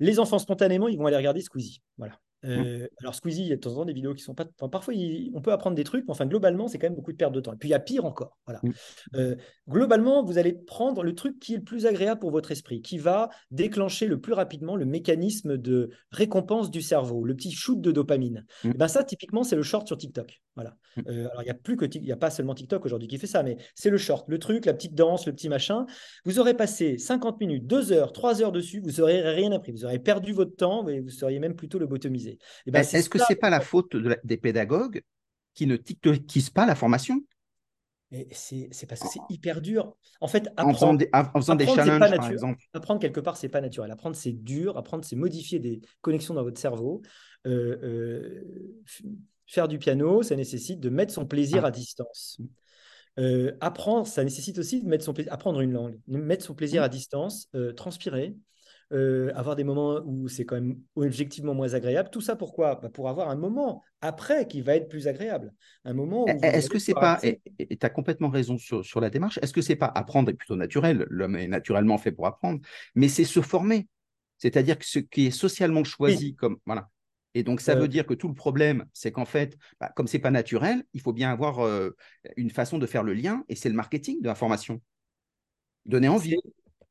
[0.00, 1.82] les enfants, spontanément, ils vont aller regarder Squeezie.
[1.98, 2.18] Voilà.
[2.44, 2.50] Mmh.
[2.50, 4.44] Euh, alors Squeezie, il y a de temps en temps des vidéos qui sont pas.
[4.70, 4.94] parfois,
[5.34, 7.40] on peut apprendre des trucs, mais enfin, globalement, c'est quand même beaucoup de perte de
[7.40, 7.52] temps.
[7.54, 8.36] Et puis, il y a pire encore.
[8.46, 8.60] Voilà.
[8.62, 8.70] Mmh.
[9.14, 9.36] Euh,
[9.68, 12.98] globalement, vous allez prendre le truc qui est le plus agréable pour votre esprit, qui
[12.98, 17.92] va déclencher le plus rapidement le mécanisme de récompense du cerveau, le petit shoot de
[17.92, 18.44] dopamine.
[18.62, 18.70] Mmh.
[18.70, 20.42] Et ben ça, typiquement, c'est le short sur TikTok.
[20.54, 20.76] Voilà.
[21.08, 23.18] Euh, alors, il n'y a plus que il y a pas seulement TikTok aujourd'hui qui
[23.18, 25.86] fait ça, mais c'est le short, le truc, la petite danse, le petit machin.
[26.24, 29.72] Vous aurez passé 50 minutes, 2 heures, 3 heures dessus, vous n'aurez rien appris.
[29.72, 31.86] Vous aurez perdu votre temps et vous seriez même plutôt le
[32.66, 35.02] Eh ben, Est-ce que ce n'est pas la faute des pédagogues
[35.54, 37.20] qui ne tiktokisent pas la formation?
[38.30, 39.96] C'est parce que c'est hyper dur.
[40.20, 42.62] En fait, apprendre, en faisant des, challenges, par exemple.
[42.72, 43.90] Apprendre quelque part, c'est pas naturel.
[43.90, 44.76] Apprendre, c'est dur.
[44.76, 47.02] Apprendre, c'est modifier des connexions dans votre cerveau.
[47.46, 48.82] Euh, euh,
[49.46, 51.68] faire du piano, ça nécessite de mettre son plaisir ah.
[51.68, 52.40] à distance.
[53.18, 56.82] Euh, apprendre, ça nécessite aussi de mettre son plaisir, apprendre une langue, mettre son plaisir
[56.82, 56.84] mmh.
[56.84, 58.34] à distance, transpirer,
[58.92, 62.10] euh, avoir des moments où c'est quand même objectivement moins agréable.
[62.10, 62.76] Tout ça pourquoi?
[62.76, 65.52] Bah, Pour avoir un moment après qui va être plus agréable.
[65.84, 67.40] Un moment Est-ce que c'est pas, et
[67.76, 70.56] tu as complètement raison sur, sur la démarche, est-ce que c'est pas apprendre est plutôt
[70.56, 71.06] naturel?
[71.08, 72.60] L'homme est naturellement fait pour apprendre,
[72.94, 73.88] mais c'est se former.
[74.38, 76.58] C'est-à-dire que ce qui est socialement choisi comme.
[76.66, 76.88] Voilà.
[77.34, 80.20] Et donc, ça veut dire que tout le problème, c'est qu'en fait, bah, comme c'est
[80.20, 81.90] pas naturel, il faut bien avoir euh,
[82.36, 84.80] une façon de faire le lien, et c'est le marketing de l'information.
[85.84, 86.36] Donner envie.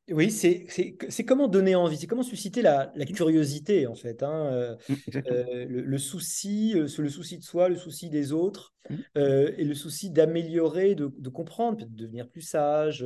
[0.10, 4.22] Oui, c'est comment donner envie, c'est comment susciter la, curiosité, en fait.
[4.22, 4.96] Hein, euh, mmh,
[5.28, 8.96] euh, le, souci, le souci de soi, le souci des autres, mmh.
[9.16, 13.06] et le souci d'améliorer, de, comprendre, de devenir plus sage,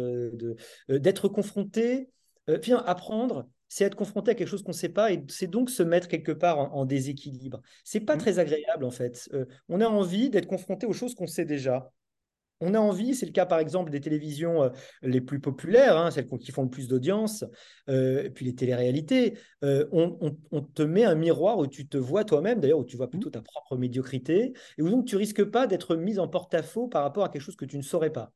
[0.90, 2.10] d'être confronté.
[2.62, 5.70] Finalement, apprendre, c'est être confronté à quelque chose qu'on ne sait pas, et c'est donc
[5.70, 7.62] se mettre quelque part en, déséquilibre.
[7.84, 8.20] C'est pas mmh.
[8.20, 9.30] très agréable, en fait.
[9.70, 11.92] on a envie d'être confronté aux choses qu'on sait déjà
[12.60, 14.70] on a envie, c'est le cas par exemple des télévisions euh,
[15.02, 17.44] les plus populaires, hein, celles qui font le plus d'audience,
[17.90, 22.24] euh, et puis les téléréalités, euh, on, te met un miroir où tu te vois
[22.24, 25.68] toi-même, d'ailleurs où tu vois plutôt ta propre médiocrité, et où donc tu risques pas
[25.68, 28.32] d'être mis en porte-à-faux par rapport à quelque chose que tu ne saurais pas,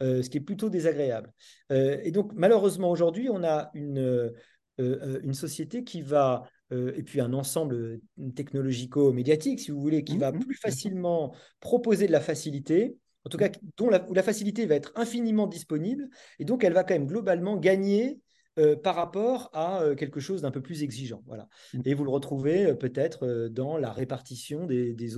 [0.00, 1.32] ce qui est plutôt désagréable.
[1.70, 4.32] et donc malheureusement aujourd'hui, on a une,
[4.78, 8.00] une société qui va et puis un ensemble
[8.34, 13.28] technologico-médiatique, si vous voulez, qui mmh, va mmh, plus facilement proposer de la facilité en
[13.28, 16.08] tout cas dont la, où la facilité va être infiniment disponible,
[16.38, 18.20] et donc elle va quand même globalement gagner
[18.58, 21.22] euh, par rapport à euh, quelque chose d'un peu plus exigeant.
[21.26, 21.48] Voilà.
[21.72, 21.80] Mm.
[21.86, 25.08] Et vous le retrouvez euh, peut-être dans la répartition des, des,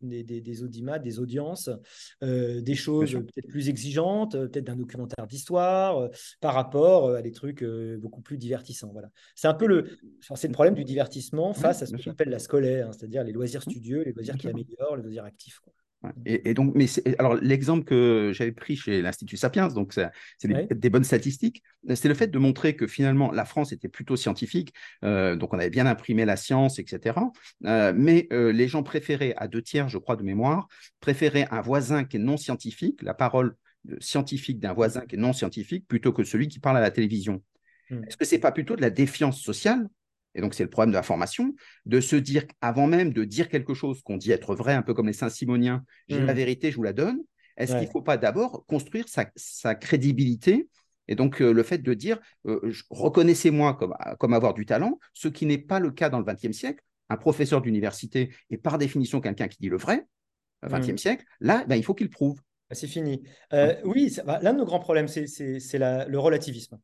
[0.00, 1.68] des, des, audimats, des audiences,
[2.22, 6.08] des choses peut-être plus exigeantes, peut-être d'un documentaire d'histoire,
[6.40, 7.62] par rapport à des trucs
[8.00, 8.90] beaucoup plus divertissants.
[8.92, 9.10] Voilà.
[9.34, 9.98] C'est un peu le,
[10.34, 13.32] c'est le problème du divertissement face à ce qu'on appelle la scolaire, hein, c'est-à-dire les
[13.32, 13.70] loisirs mm.
[13.70, 15.58] studieux, les loisirs qui améliorent, les loisirs actifs.
[15.60, 15.74] Quoi.
[16.24, 16.86] Et, donc, mais
[17.18, 22.14] alors l'exemple que j'avais pris chez l'Institut Sapiens, donc c'est des, bonnes statistiques, c'est le
[22.14, 24.72] fait de montrer que finalement la France était plutôt scientifique,
[25.04, 27.18] euh, donc on avait bien imprimé la science, etc.
[27.64, 30.68] Euh, mais euh, les gens préféraient, à deux tiers, je crois, de mémoire,
[31.00, 33.56] préféraient un voisin qui est non scientifique, la parole
[33.98, 37.42] scientifique d'un voisin qui est non scientifique, plutôt que celui qui parle à la télévision.
[37.90, 38.04] Hmm.
[38.04, 39.88] Est-ce que c'est pas plutôt de la défiance sociale
[40.34, 41.54] et donc c'est le problème de la formation,
[41.86, 44.94] de se dire, avant même de dire quelque chose qu'on dit être vrai, un peu
[44.94, 46.36] comme les Saint-Simoniens, j'ai la mmh.
[46.36, 47.20] vérité, je vous la donne,
[47.56, 50.68] est-ce qu'il ne faut pas d'abord construire sa, crédibilité
[51.10, 55.28] et donc euh, le fait de dire, euh, reconnaissez-moi comme, comme avoir du talent, ce
[55.28, 56.84] qui n'est pas le cas dans le XXe siècle.
[57.08, 60.06] Un professeur d'université est par définition quelqu'un qui dit le vrai,
[60.66, 60.98] XXe mmh.
[60.98, 62.40] siècle, là, ben, il faut qu'il prouve.
[62.68, 63.22] Bah, c'est fini.
[63.52, 66.78] Euh, oui, bah, l'un de nos grands problèmes, c'est le relativisme.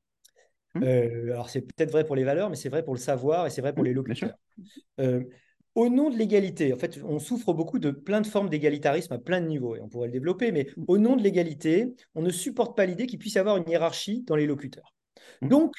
[0.75, 0.83] Mmh.
[0.83, 3.51] Euh, alors, c'est peut-être vrai pour les valeurs, mais c'est vrai pour le savoir et
[3.51, 4.35] c'est vrai pour mmh, les locuteurs.
[5.01, 5.25] Euh,
[5.75, 9.19] au nom de l'égalité, en fait, on souffre beaucoup de plein de formes d'égalitarisme à
[9.19, 10.85] plein de niveaux, et on pourrait le développer, mais mmh.
[10.87, 14.23] au nom de l'égalité, on ne supporte pas l'idée qu'il puisse y avoir une hiérarchie
[14.23, 14.95] dans les locuteurs.
[15.43, 15.75] Donc,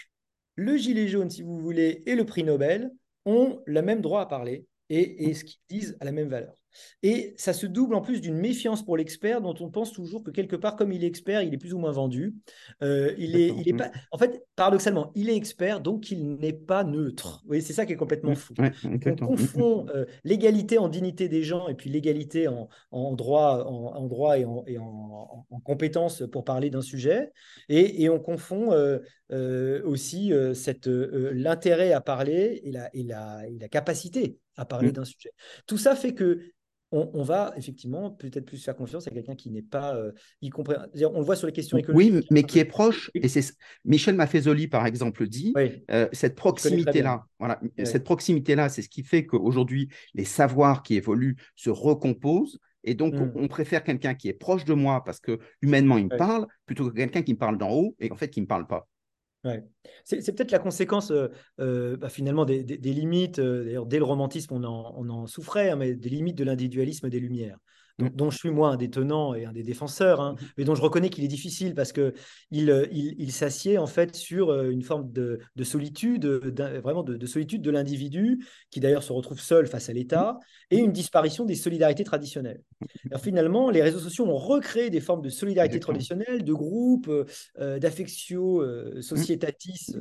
[0.55, 2.91] le gilet jaune, si vous voulez, et le prix Nobel
[3.25, 6.55] ont le même droit à parler et, et ce qu'ils disent à la même valeur.
[7.03, 10.31] Et ça se double en plus d'une méfiance pour l'expert dont on pense toujours que
[10.31, 12.35] quelque part, comme il est expert, il est plus ou moins vendu.
[12.81, 13.91] Euh, il est, il est pas...
[14.11, 17.43] En fait, paradoxalement, il est expert, donc il n'est pas neutre.
[17.47, 18.53] Oui, c'est ça qui est complètement fou.
[18.83, 24.05] on confond euh, l'égalité en dignité des gens et puis l'égalité en, en, droit, en,
[24.07, 27.31] droit et, en, et en, compétence pour parler d'un sujet.
[27.69, 33.57] Et, et, on confond euh, aussi cette, l'intérêt à parler et la, et la, et
[33.57, 34.93] la capacité à parler mmh.
[34.93, 35.31] d'un sujet.
[35.67, 36.39] Tout ça fait que
[36.91, 40.75] on, va effectivement peut-être plus faire confiance à quelqu'un qui n'est pas euh, y compris.
[41.03, 42.13] On le voit sur les questions économiques.
[42.13, 43.11] Oui, mais qui est proche.
[43.13, 45.53] Et c'est Michel Maffezoli, par exemple, dit
[45.91, 47.25] euh, cette proximité-là.
[47.39, 52.59] Voilà, cette proximité-là, c'est ce qui fait qu'aujourd'hui les savoirs qui évoluent se recomposent.
[52.83, 53.31] Et donc, mmh.
[53.35, 56.89] on préfère quelqu'un qui est proche de moi parce que humainement il me parle, plutôt
[56.89, 58.87] que quelqu'un qui me parle d'en haut et en fait qui ne me parle pas.
[60.03, 61.27] C'est peut-être la conséquence euh,
[61.59, 65.95] euh, bah, finalement des, limites, euh, d'ailleurs dès le romantisme on en, souffrait, hein, mais
[65.95, 67.57] des limites de l'individualisme des Lumières.
[67.97, 70.47] Dont, je suis moi un des tenants et un des défenseurs, hein, mm-hmm.
[70.57, 72.13] mais dont je reconnais qu'il est difficile parce que
[72.51, 77.61] il, euh, il, s'assied en fait sur euh, une forme de, solitude, vraiment de, solitude
[77.61, 80.39] de l'individu, qui d'ailleurs se retrouve seul face à l'État,
[80.71, 82.61] et une disparition des solidarités traditionnelles.
[83.09, 87.09] Alors, finalement, les réseaux sociaux ont recréé des formes de solidarité traditionnelle, de groupes,
[87.59, 89.95] euh, d'affectio euh, societatis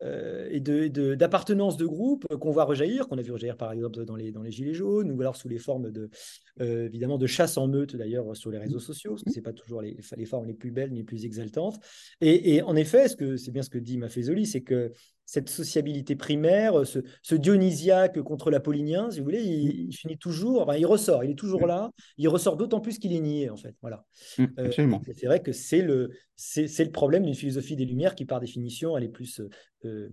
[0.00, 4.16] et d'appartenance de, de, groupe qu'on voit rejaillir, qu'on a vu rejaillir par exemple dans
[4.16, 6.10] les, dans les Gilets jaunes, ou alors sous les formes de,
[6.58, 9.52] évidemment de chasse en meute d'ailleurs sur les réseaux sociaux, parce que ce n'est pas
[9.52, 11.78] toujours les, les, formes les plus belles ni les plus exaltantes.
[12.20, 14.92] Et, en effet, ce que, c'est bien ce que dit Maffezoli, c'est que
[15.24, 20.86] cette sociabilité primaire, ce, ce, dionysiaque contre l'apollinien, si vous voulez, il, finit toujours, il
[20.86, 23.74] ressort, il est toujours là, il ressort d'autant plus qu'il est nié, en fait.
[23.82, 24.06] Voilà.
[24.38, 28.24] Mmh, euh, c'est vrai que c'est le, c'est, le problème d'une philosophie des Lumières qui,
[28.24, 29.50] par définition, elle est plus euh,
[29.84, 30.08] euh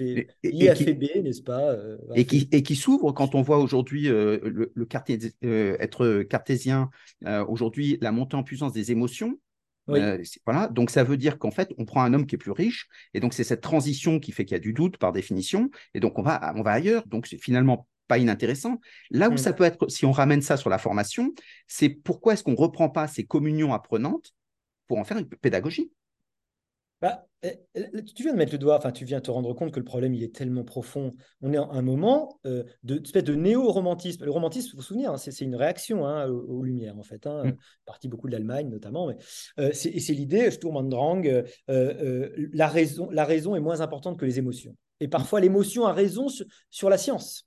[0.00, 4.72] euh, n'est-ce pas euh, Et qui, et qui s'ouvre quand on voit aujourd'hui euh, le,
[5.44, 6.90] euh, être cartésien,
[7.48, 9.38] aujourd'hui la montée en puissance des émotions.
[9.86, 12.88] voilà, donc ça veut dire qu'en fait, on prend un homme qui est plus riche,
[13.12, 16.00] et donc c'est cette transition qui fait qu'il y a du doute par définition, et
[16.00, 17.06] donc on va, on va ailleurs.
[17.06, 18.80] Donc c'est finalement pas inintéressant.
[19.10, 19.38] Là où mmh.
[19.38, 21.32] ça peut être, si on ramène ça sur la formation,
[21.66, 24.34] c'est pourquoi est-ce qu'on ne reprend pas ces communions apprenantes
[24.86, 25.90] pour en faire une pédagogie?
[27.04, 29.72] Bah, eh, eh, tu viens de mettre le doigt, enfin, tu viens te rendre compte
[29.72, 31.10] que le problème, il est tellement profond.
[31.42, 34.24] On est à un moment euh, de, espèce de néo-romantisme.
[34.24, 37.26] Le romantisme, vous vous souvenez, hein, c'est une réaction hein, aux, Lumières, en fait.
[37.26, 37.56] Hein, mm.
[37.84, 39.08] Partie beaucoup de l'Allemagne, notamment.
[39.08, 39.16] Mais,
[39.58, 41.26] euh, et c'est l'idée, Sturm und Drang,
[41.68, 44.74] euh, la, raison, la raison est moins importante que les émotions.
[45.00, 46.28] Et parfois, l'émotion a raison
[46.70, 47.46] sur la science.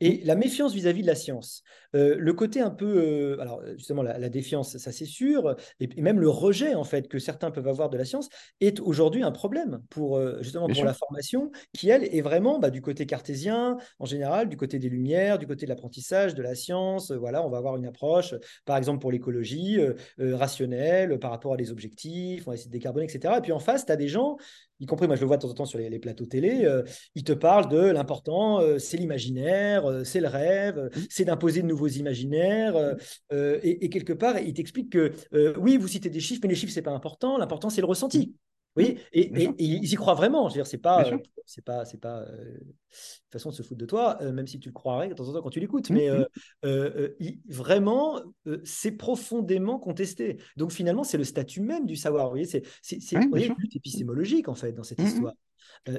[0.00, 1.62] Et la méfiance vis-à-vis de la science,
[1.94, 6.18] euh, le côté un peu, euh, alors justement la, défiance, ça c'est sûr, et, même
[6.18, 8.28] le rejet en fait que certains peuvent avoir de la science
[8.60, 12.70] est aujourd'hui un problème pour euh, justement pour la formation qui elle est vraiment bah,
[12.70, 16.54] du côté cartésien en général, du côté des lumières, du côté de l'apprentissage, de la
[16.54, 17.12] science.
[17.12, 19.78] voilà, on va avoir une approche, par exemple pour l'écologie
[20.18, 23.34] rationnelle par rapport à des objectifs, on va essayer de décarboner, etc.
[23.38, 24.36] Et puis en face, tu as des gens
[24.80, 26.68] y compris moi je le vois de temps en temps sur les, plateaux télé,
[27.14, 31.00] ils te parlent de l'important, c'est l'imaginaire, euh, c'est le rêve, mmh.
[31.10, 32.76] c'est d'imposer de nouveaux imaginaires.
[32.76, 32.94] Euh,
[33.32, 35.12] euh, et, quelque part, il t'explique que
[35.58, 37.38] oui, vous citez des chiffres, mais les chiffres, c'est pas important.
[37.38, 38.28] L'important, c'est le ressenti.
[38.28, 38.32] Mmh.
[38.76, 40.48] Oui, et, ils y croient vraiment.
[40.48, 41.08] Je veux dire, c'est pas,
[41.46, 42.26] c'est pas, c'est pas
[43.30, 45.42] façon de se foutre de toi, même si tu le croirais de temps en temps
[45.42, 45.90] quand tu l'écoutes.
[45.90, 46.26] Mmh,
[46.64, 48.20] mais vraiment,
[48.64, 50.38] c'est profondément contesté.
[50.56, 52.24] Donc finalement, c'est le statut même du savoir.
[52.24, 53.16] Vous voyez, c'est, c'est, c'est
[53.74, 55.34] épistémologique en fait dans cette histoire.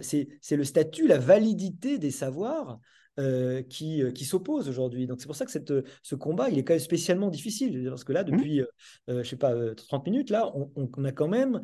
[0.02, 2.80] c'est, c'est le statut, la validité des savoirs
[3.18, 5.08] euh, qui, euh, qui s'opposent aujourd'hui.
[5.08, 5.74] Donc c'est pour ça que cette,
[6.04, 7.86] ce combat, il est quand même spécialement difficile.
[7.90, 8.32] Parce que là, mmh.
[8.32, 11.62] depuis, euh, je sais pas, 30 minutes, là, on, on a quand même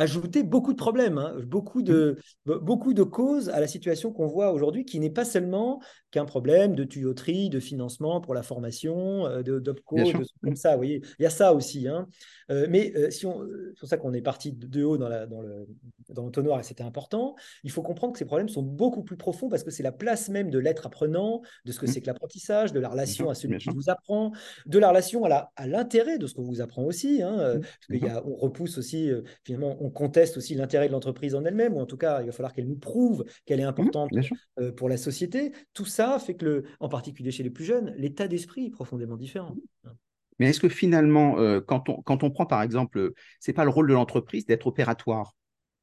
[0.00, 2.54] ajouter beaucoup de problèmes, hein, beaucoup, de, mmh.
[2.62, 6.74] beaucoup de causes à la situation qu'on voit aujourd'hui, qui n'est pas seulement qu'un problème
[6.74, 10.70] de tuyauterie, de financement pour la formation, euh, de d'opco, de comme ça.
[10.72, 11.86] Vous voyez, il y a ça aussi.
[11.86, 12.08] Hein.
[12.50, 15.26] Euh, mais euh, si on, c'est pour ça qu'on est parti de haut dans, la,
[15.26, 15.68] dans, le,
[16.08, 17.36] dans l'entonnoir et c'était important.
[17.62, 20.30] Il faut comprendre que ces problèmes sont beaucoup plus profonds parce que c'est la place
[20.30, 21.88] même de l'être apprenant, de ce que mmh.
[21.88, 24.32] c'est que l'apprentissage, de la relation à celui qui vous apprend,
[24.64, 27.22] de la relation à, la, à l'intérêt de ce qu'on vous apprend aussi.
[27.22, 27.60] Hein, mmh.
[27.60, 29.10] parce qu'il y a, on repousse aussi,
[29.44, 32.32] finalement, on conteste aussi l'intérêt de l'entreprise en elle-même, ou en tout cas, il va
[32.32, 34.10] falloir qu'elle nous prouve qu'elle est importante
[34.58, 35.52] euh, pour la société.
[35.72, 39.16] Tout ça fait que, le, en particulier chez les plus jeunes, l'état d'esprit est profondément
[39.16, 39.56] différent.
[40.38, 43.70] Mais est-ce que finalement, euh, quand, on, quand on prend par exemple, c'est pas le
[43.70, 45.34] rôle de l'entreprise d'être opératoire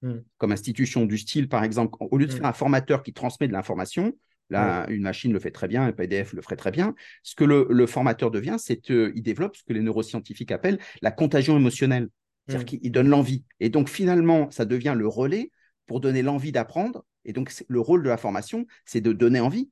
[0.01, 0.13] mmh.
[0.37, 2.37] comme institution du style, par exemple, au lieu de mmh.
[2.37, 4.13] faire un formateur qui transmet de l'information,
[4.49, 6.95] Là, une machine le fait très bien, un PDF le ferait très bien.
[7.23, 11.57] Ce que le, formateur devient, c'est qu'il développe ce que les neuroscientifiques appellent la contagion
[11.57, 12.07] émotionnelle.
[12.47, 12.79] C'est-à-dire mmh.
[12.79, 13.43] qu'il donne l'envie.
[13.59, 15.51] Et donc, finalement, ça devient le relais
[15.85, 17.05] pour donner l'envie d'apprendre.
[17.25, 19.69] Et donc, le rôle de la formation, c'est de donner envie.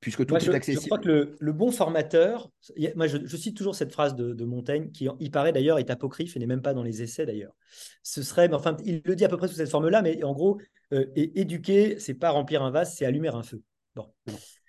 [0.00, 0.82] Puisque tout est accessible.
[0.82, 2.50] Je crois que le, bon formateur,
[2.94, 6.38] moi je, cite toujours cette phrase de, Montaigne, qui il paraît d'ailleurs est apocryphe et
[6.38, 7.56] n'est même pas dans les essais d'ailleurs.
[8.02, 10.60] Ce serait, enfin, il le dit à peu près sous cette forme-là, mais en gros,
[10.92, 13.62] euh, éduquer, c'est pas remplir un vase, c'est allumer un feu.
[13.94, 14.06] Bon.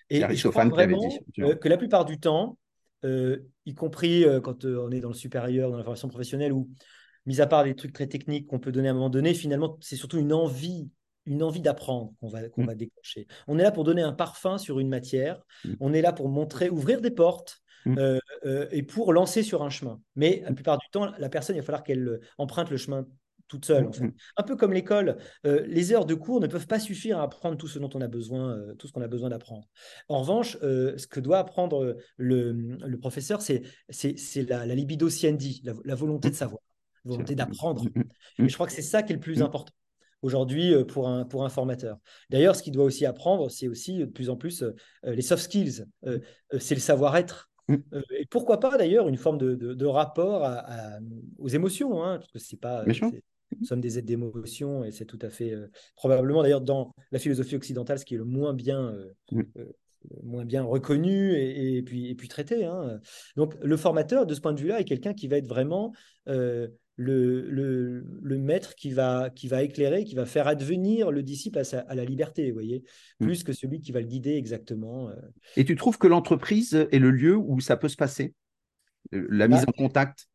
[0.10, 2.58] Et, je crois vraiment euh, que la plupart du temps,
[3.04, 6.70] y compris euh, quand euh, on est dans le supérieur, dans la formation professionnelle, où,
[7.26, 9.78] mis à part des trucs très techniques qu'on peut donner à un moment donné, finalement,
[9.82, 10.90] c'est surtout une envie
[11.30, 12.68] une envie d'apprendre qu'on va, qu'on mm.
[12.68, 13.28] va déclencher.
[13.50, 15.74] On est là pour donner un parfum sur une matière, mm.
[15.82, 18.20] on est là pour montrer, ouvrir des portes mm.
[18.72, 20.00] et pour lancer sur un chemin.
[20.16, 23.06] Mais la plupart du temps, la personne, il va falloir qu'elle emprunte le chemin
[23.48, 23.88] toute seule.
[23.88, 24.04] En fait.
[24.04, 24.14] Mm-hmm.
[24.38, 27.58] Un peu comme l'école, euh, les heures de cours ne peuvent pas suffire à apprendre
[27.58, 29.68] tout ce dont on a besoin, euh, tout ce qu'on a besoin d'apprendre.
[30.10, 35.10] En revanche, euh, ce que doit apprendre le, le professeur, c'est, c'est, la, la, libido
[35.10, 36.38] siendi, la, volonté de mm-hmm.
[36.38, 36.62] savoir,
[37.06, 37.84] la volonté d'apprendre.
[38.40, 39.74] Et je crois que c'est ça qui est le plus important
[40.24, 42.00] aujourd'hui pour un, pour un formateur.
[42.30, 44.64] D'ailleurs, ce qu'il doit aussi apprendre, c'est aussi de plus en plus
[45.04, 45.86] les soft skills,
[46.60, 47.50] c'est le savoir-être.
[47.70, 51.00] et pourquoi pas d'ailleurs une forme de, de, rapport à,
[51.38, 52.84] aux émotions, hein, parce que c'est pas,
[53.60, 57.20] nous sommes des êtres d'émotion et c'est tout à fait euh, probablement d'ailleurs dans la
[57.20, 59.42] philosophie occidentale ce qui est le moins bien euh, mm.
[59.58, 59.66] euh,
[60.24, 62.64] moins bien reconnu et, puis, et puis traité.
[62.64, 63.02] Hein.
[63.36, 65.92] Donc le formateur, de ce point de vue-là, est quelqu'un qui va être vraiment
[66.26, 71.60] le, le, le, maître qui va, qui va éclairer, qui va faire advenir le disciple
[71.60, 72.86] à, à la liberté, vous voyez,
[73.20, 73.26] mm.
[73.26, 75.10] plus que celui qui va le guider exactement.
[75.58, 78.34] Et tu trouves que l'entreprise est le lieu où ça peut se passer?
[79.12, 80.30] La mise bah, en contact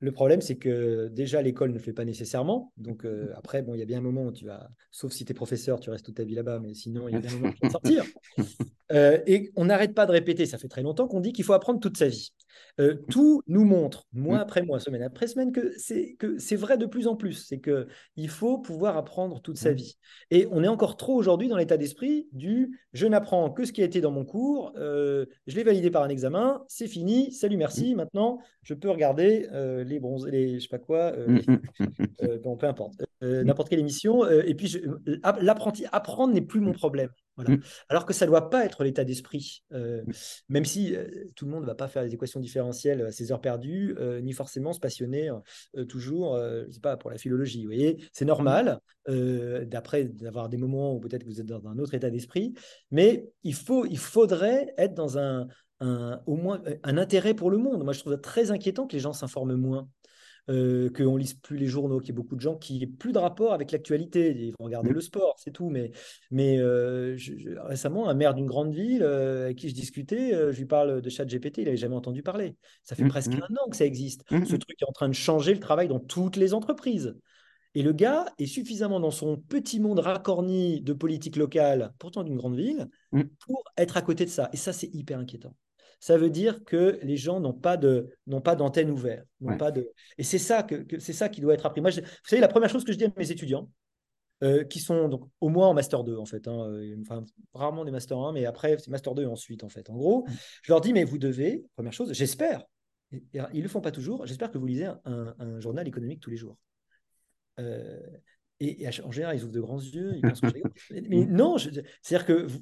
[0.00, 2.72] le problème, c'est que déjà, l'école ne le fait pas nécessairement.
[2.76, 5.24] Donc, euh, après, bon, il y a bien un moment où tu vas, sauf si
[5.24, 7.30] tu es professeur, tu restes toute ta vie là-bas, mais sinon, il y a bien
[7.30, 8.04] un moment où tu vas sortir.
[8.90, 11.52] Euh, et on n'arrête pas de répéter, ça fait très longtemps qu'on dit qu'il faut
[11.52, 12.32] apprendre toute sa vie.
[12.80, 16.78] Euh, tout nous montre, mois après mois, semaine après semaine, que c'est, que c'est vrai
[16.78, 17.34] de plus en plus.
[17.46, 19.98] C'est qu'il faut pouvoir apprendre toute sa vie.
[20.30, 23.82] Et on est encore trop aujourd'hui dans l'état d'esprit du je n'apprends que ce qui
[23.82, 27.94] a été dans mon cours, je l'ai validé par un examen, c'est fini, salut, merci,
[27.94, 29.46] maintenant, je peux regarder
[29.88, 31.12] les bronzés, les je sais pas quoi,
[32.42, 34.28] bon, peu importe, n'importe quelle émission.
[34.28, 34.76] et puis,
[35.40, 37.10] l'apprenti, apprendre n'est plus mon problème.
[37.38, 37.60] Voilà.
[37.88, 40.02] Alors que ça ne doit pas être l'état d'esprit, euh,
[40.48, 43.30] même si euh, tout le monde ne va pas faire des équations différentielles à ses
[43.30, 45.30] heures perdues, euh, ni forcément se passionner
[45.88, 47.62] toujours, je sais pas, pour la philologie.
[47.62, 51.94] Vous voyez, c'est normal d'après d'avoir des moments où peut-être vous êtes dans un autre
[51.94, 52.52] état d'esprit,
[52.90, 55.46] mais il faut, il faudrait être dans un,
[55.80, 57.84] un, au moins un intérêt pour le monde.
[57.84, 59.88] Moi, je trouve ça très inquiétant que les gens s'informent moins
[60.50, 63.12] euh, qu'on lise plus les journaux, qu'il y ait beaucoup de gens qui n'aient plus
[63.12, 64.30] de rapport avec l'actualité.
[64.30, 64.94] Ils vont regarder mmh.
[64.94, 65.68] le sport, c'est tout.
[65.68, 65.90] Mais,
[66.30, 67.16] mais euh,
[67.64, 71.00] récemment, un maire d'une grande ville euh, avec qui je discutais, euh, je lui parle
[71.00, 72.56] de ChatGPT, il n'avait jamais entendu parler.
[72.82, 73.44] Ça fait mmh, presque mmh.
[73.48, 74.24] un an que ça existe.
[74.30, 77.14] Ce truc est en train de changer le travail dans toutes les entreprises.
[77.74, 82.36] Et le gars est suffisamment dans son petit monde racorni de politique locale, pourtant d'une
[82.36, 84.48] grande ville, pour être à côté de ça.
[84.54, 85.54] Et ça, c'est hyper inquiétant
[86.00, 89.26] ça veut dire que les gens n'ont pas de n'ont pas d'antenne ouverte,
[89.58, 91.80] pas de et c'est ça que, c'est ça qui doit être appris.
[91.80, 93.68] Moi, vous savez, la première chose que je dis à mes étudiants,
[94.44, 97.24] euh, qui sont donc au moins en master 2 en fait, hein, euh, enfin
[97.54, 99.90] rarement des master 1, mais après c'est master 2 ensuite en fait.
[99.90, 100.32] En gros, mm.
[100.62, 102.62] je leur dis mais vous devez, première chose, j'espère,
[103.10, 106.56] ils le font pas toujours, j'espère que vous lisez un, journal économique tous les jours.
[107.58, 107.98] Euh,
[108.60, 112.26] et, en général, ils ouvrent de grands yeux, ils pensent que je Mais non, c'est-à-dire
[112.26, 112.58] que vous,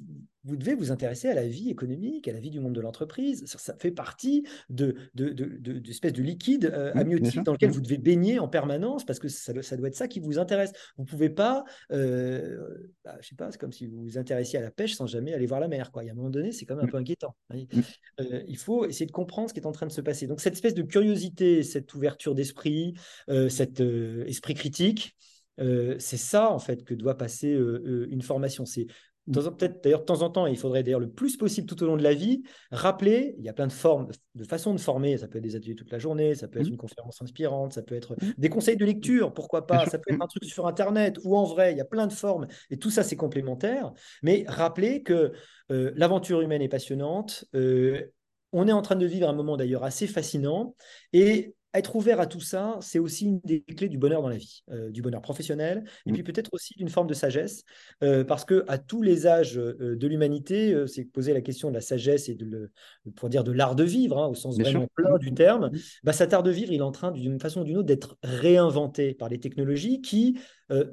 [0.47, 3.45] vous devez vous intéresser à la vie économique, à la vie du monde de l'entreprise.
[3.45, 7.97] Ça, fait partie de, de, de, espèce de liquide euh, amniotique dans lequel vous devez
[7.97, 10.71] baigner en permanence parce que ça, ça doit être ça qui vous intéresse.
[10.97, 12.57] Vous ne pouvez pas, euh,
[13.03, 15.33] bah, je sais pas, c'est comme si vous vous intéressiez à la pêche sans jamais
[15.33, 15.91] aller voir la mer.
[15.91, 16.03] Quoi.
[16.03, 17.35] Il y a un moment donné, c'est quand même un peu inquiétant.
[17.51, 20.27] Euh, il faut essayer de comprendre ce qui est en train de se passer.
[20.27, 22.93] Donc cette espèce de curiosité, cette ouverture d'esprit,
[23.29, 25.15] euh, cet esprit critique,
[25.57, 28.65] c'est ça en fait que doit passer une formation.
[28.65, 28.87] C'est
[29.31, 31.97] peut-être d'ailleurs de temps en temps, il faudrait d'ailleurs le plus possible tout au long
[31.97, 35.27] de la vie, rappeler, il y a plein de formes, de façons de former, ça
[35.27, 36.71] peut être des ateliers toute la journée, ça peut être mmh.
[36.71, 38.31] une conférence inspirante, ça peut être mmh.
[38.37, 40.21] des conseils de lecture, pourquoi pas, ça peut être mmh.
[40.21, 42.89] un truc sur Internet ou en vrai, il y a plein de formes, et tout
[42.89, 43.91] ça c'est complémentaire,
[44.23, 45.33] mais rappeler que
[45.71, 48.05] euh, l'aventure humaine est passionnante, euh,
[48.53, 50.75] on est en train de vivre un moment d'ailleurs assez fascinant,
[51.11, 54.37] et être ouvert à tout ça, c'est aussi une des clés du bonheur dans la
[54.37, 56.13] vie, euh, du bonheur professionnel, et mmh.
[56.13, 57.63] puis peut-être aussi d'une forme de sagesse,
[58.03, 61.75] euh, parce que à tous les âges euh, de l'humanité, c'est poser la question de
[61.75, 62.71] la sagesse et de le,
[63.15, 65.67] pour dire de l'art de vivre, hein, au sens vraiment plein du terme.
[65.67, 65.77] Mmh.
[66.03, 68.17] Bah, cet art de vivre, il est en train d'une façon ou d'une autre d'être
[68.23, 70.39] réinventé par les technologies qui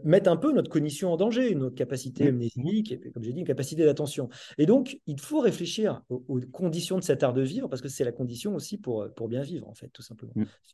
[0.04, 3.46] mettent un peu notre cognition en danger, notre capacité mnésique, et comme j'ai dit, une
[3.46, 4.28] capacité d'attention.
[4.58, 7.88] Et donc, il faut réfléchir aux, aux, conditions de cet art de vivre, parce que
[7.88, 10.32] c'est la condition aussi pour, pour bien vivre, en fait, tout simplement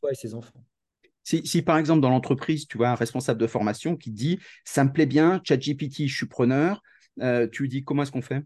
[0.09, 0.63] et ses enfants.
[1.23, 4.91] Si, par exemple dans l'entreprise, tu vois un responsable de formation qui dit ça me
[4.91, 6.81] plaît bien, ChatGPT, je suis preneur,
[7.21, 8.43] euh, tu lui dis comment est-ce qu'on fait?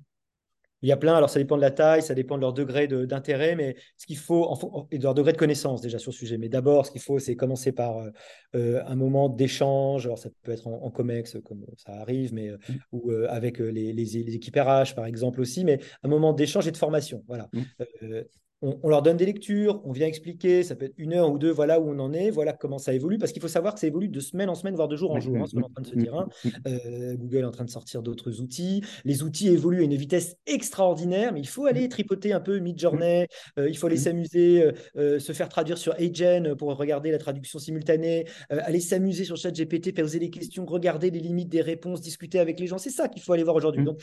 [0.86, 2.88] Il y a plein, alors ça dépend de la taille, ça dépend de leur degré
[2.88, 6.38] d'intérêt, mais ce qu'il faut, et de leur degré de connaissance déjà sur le sujet.
[6.38, 8.11] Mais d'abord, ce qu'il faut, c'est commencer par euh,
[8.55, 10.05] euh, un moment d'échange.
[10.05, 12.73] Alors ça peut être en, COMEX, comme ça arrive, mais mmh.
[12.91, 16.77] ou avec les, les, équipes RH, par exemple aussi, mais un moment d'échange et de
[16.77, 17.23] formation.
[17.27, 17.49] Voilà.
[17.51, 18.21] Mmh
[18.62, 21.51] on, leur donne des lectures, on vient expliquer, ça peut être une heure ou deux,
[21.51, 23.88] voilà où on en est, voilà comment ça évolue, parce qu'il faut savoir que ça
[23.88, 25.70] évolue de semaine en semaine, voire de jour en jour, hein, ce qu'on est en
[25.70, 26.16] train de se dire.
[26.16, 26.28] Hein.
[26.68, 30.38] Euh, Google est en train de sortir d'autres outils, les outils évoluent à une vitesse
[30.45, 33.28] extraordinaire, mais il faut aller tripoter un peu mid-journée,
[33.60, 37.60] euh, il faut aller s'amuser, euh, se faire traduire sur Agen pour regarder la traduction
[37.60, 42.60] simultanée, aller s'amuser sur ChatGPT, poser des questions, regarder les limites des réponses, discuter avec
[42.60, 43.84] les gens, c'est ça qu'il faut aller voir aujourd'hui.
[43.84, 44.01] Donc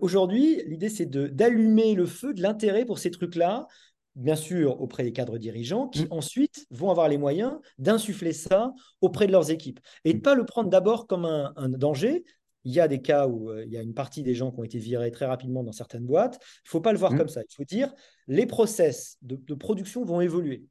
[0.00, 3.66] aujourd'hui, l'idée c'est d'allumer le feu de l'intérêt pour ces trucs-là,
[4.14, 6.08] bien sûr auprès des cadres dirigeants, qui mm.
[6.10, 9.80] ensuite vont avoir les moyens d'insuffler ça auprès de leurs équipes.
[10.04, 10.22] Et de ne mm.
[10.22, 12.24] pas le prendre d'abord comme un, danger.
[12.64, 14.60] Il y a des cas où euh, il y a une partie des gens qui
[14.60, 16.38] ont été virés très rapidement dans certaines boîtes.
[16.40, 17.18] Il ne faut pas le voir mm.
[17.18, 17.40] comme ça.
[17.42, 17.92] Il faut dire
[18.28, 20.64] les process de production vont évoluer.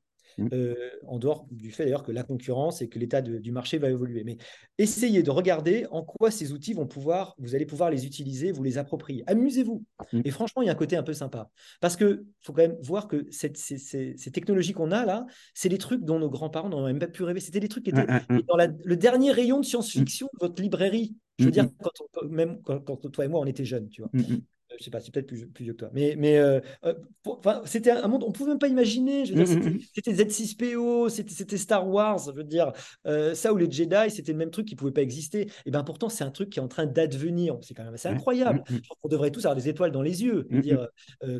[0.53, 0.75] Euh,
[1.07, 4.23] en dehors du fait d'ailleurs que la concurrence et que l'état du marché va évoluer.
[4.23, 4.37] Mais
[4.77, 8.63] essayez de regarder en quoi ces outils vont pouvoir, vous allez pouvoir les utiliser, vous
[8.63, 9.23] les approprier.
[9.27, 9.83] Amusez-vous.
[10.13, 10.21] Mmh.
[10.25, 11.49] Et franchement, il y a un côté un peu sympa.
[11.79, 15.77] Parce qu'il faut quand même voir que cette, ces, technologies qu'on a là, c'est des
[15.77, 17.39] trucs dont nos grands-parents n'ont même pas pu rêver.
[17.39, 18.05] C'était des trucs qui étaient
[18.47, 21.15] dans le dernier rayon de science-fiction de votre librairie.
[21.39, 21.69] Je veux mmh, dire,
[22.13, 24.11] quand même quand, toi et moi, on était jeunes, tu vois.
[24.80, 25.89] Je sais pas, c'est peut-être plus, vieux que toi.
[25.93, 26.93] Mais, mais euh, euh,
[27.65, 29.26] c'était un monde, on pouvait même pas imaginer.
[29.26, 30.28] Je veux dire, mmh, mmh, c'était mmh.
[30.28, 32.19] Z6PO, c'était Star Wars.
[32.28, 32.72] Je veux dire,
[33.34, 35.49] ça ou les Jedi, c'était le même truc qui pouvait pas exister.
[35.65, 37.57] Et ben pourtant, c'est un truc qui est en train d'advenir.
[37.61, 38.63] C'est quand même assez incroyable.
[39.03, 40.88] On devrait tous avoir des étoiles dans les yeux, dire,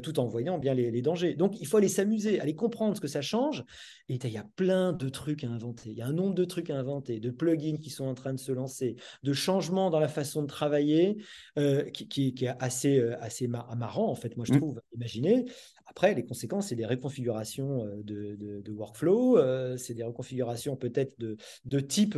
[0.04, 1.36] tout en voyant bien les, les, dangers.
[1.36, 3.64] Donc, il faut aller s'amuser, aller comprendre ce que ça change.
[4.10, 5.90] Et il y a plein de trucs à inventer.
[5.90, 8.34] Il y a un nombre de trucs à inventer, de plugins qui sont en train
[8.34, 11.18] de se lancer, de changements dans la façon de travailler
[11.94, 14.58] qui, qui, qui, est assez assez marrant, en fait, moi, je mmh.
[14.58, 15.46] trouve, imaginer.
[15.86, 19.38] Après, les conséquences, c'est des reconfigurations de, workflow,
[19.78, 22.18] c'est des reconfigurations peut-être de, de, type,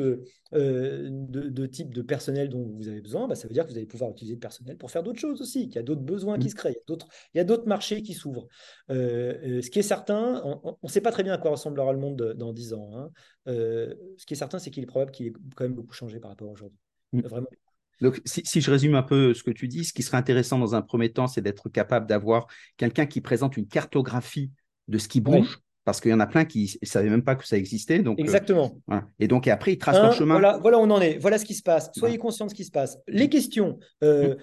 [0.52, 3.28] de, type de personnel dont vous avez besoin.
[3.28, 5.42] Bah, ça veut dire que vous allez pouvoir utiliser le personnel pour faire d'autres choses
[5.42, 6.52] aussi, qu'il y a d'autres besoins qui mmh.
[6.52, 6.82] se créent,
[7.34, 8.48] il y a d'autres marchés qui s'ouvrent.
[8.90, 12.34] ce qui est certain, on ne sait pas très bien à quoi ressemblera le monde
[12.38, 12.92] dans 10 ans.
[12.96, 13.10] Hein.
[13.46, 16.32] ce qui est certain, c'est qu'il est probable qu'il ait quand même beaucoup changé par
[16.32, 16.80] rapport à aujourd'hui.
[17.12, 17.22] Mmh.
[17.22, 17.48] Vraiment.
[18.02, 20.76] Donc, si, je résume un peu ce que tu dis, ce qui serait intéressant dans
[20.76, 24.52] un premier temps, c'est d'être capable d'avoir quelqu'un qui présente une cartographie
[24.88, 27.36] de ce qui bouge, parce qu'il y en a plein qui ne savaient même pas
[27.36, 28.00] que ça existait.
[28.00, 28.78] Donc, euh, Exactement.
[29.20, 30.36] Et donc, et après, ils tracent leur chemin.
[30.36, 31.18] Voilà, voilà, où on en est.
[31.18, 31.92] Voilà ce qui se passe.
[31.96, 32.98] Soyez conscients de ce qui se passe.
[33.08, 33.80] Les questions.
[34.04, 34.36] Euh,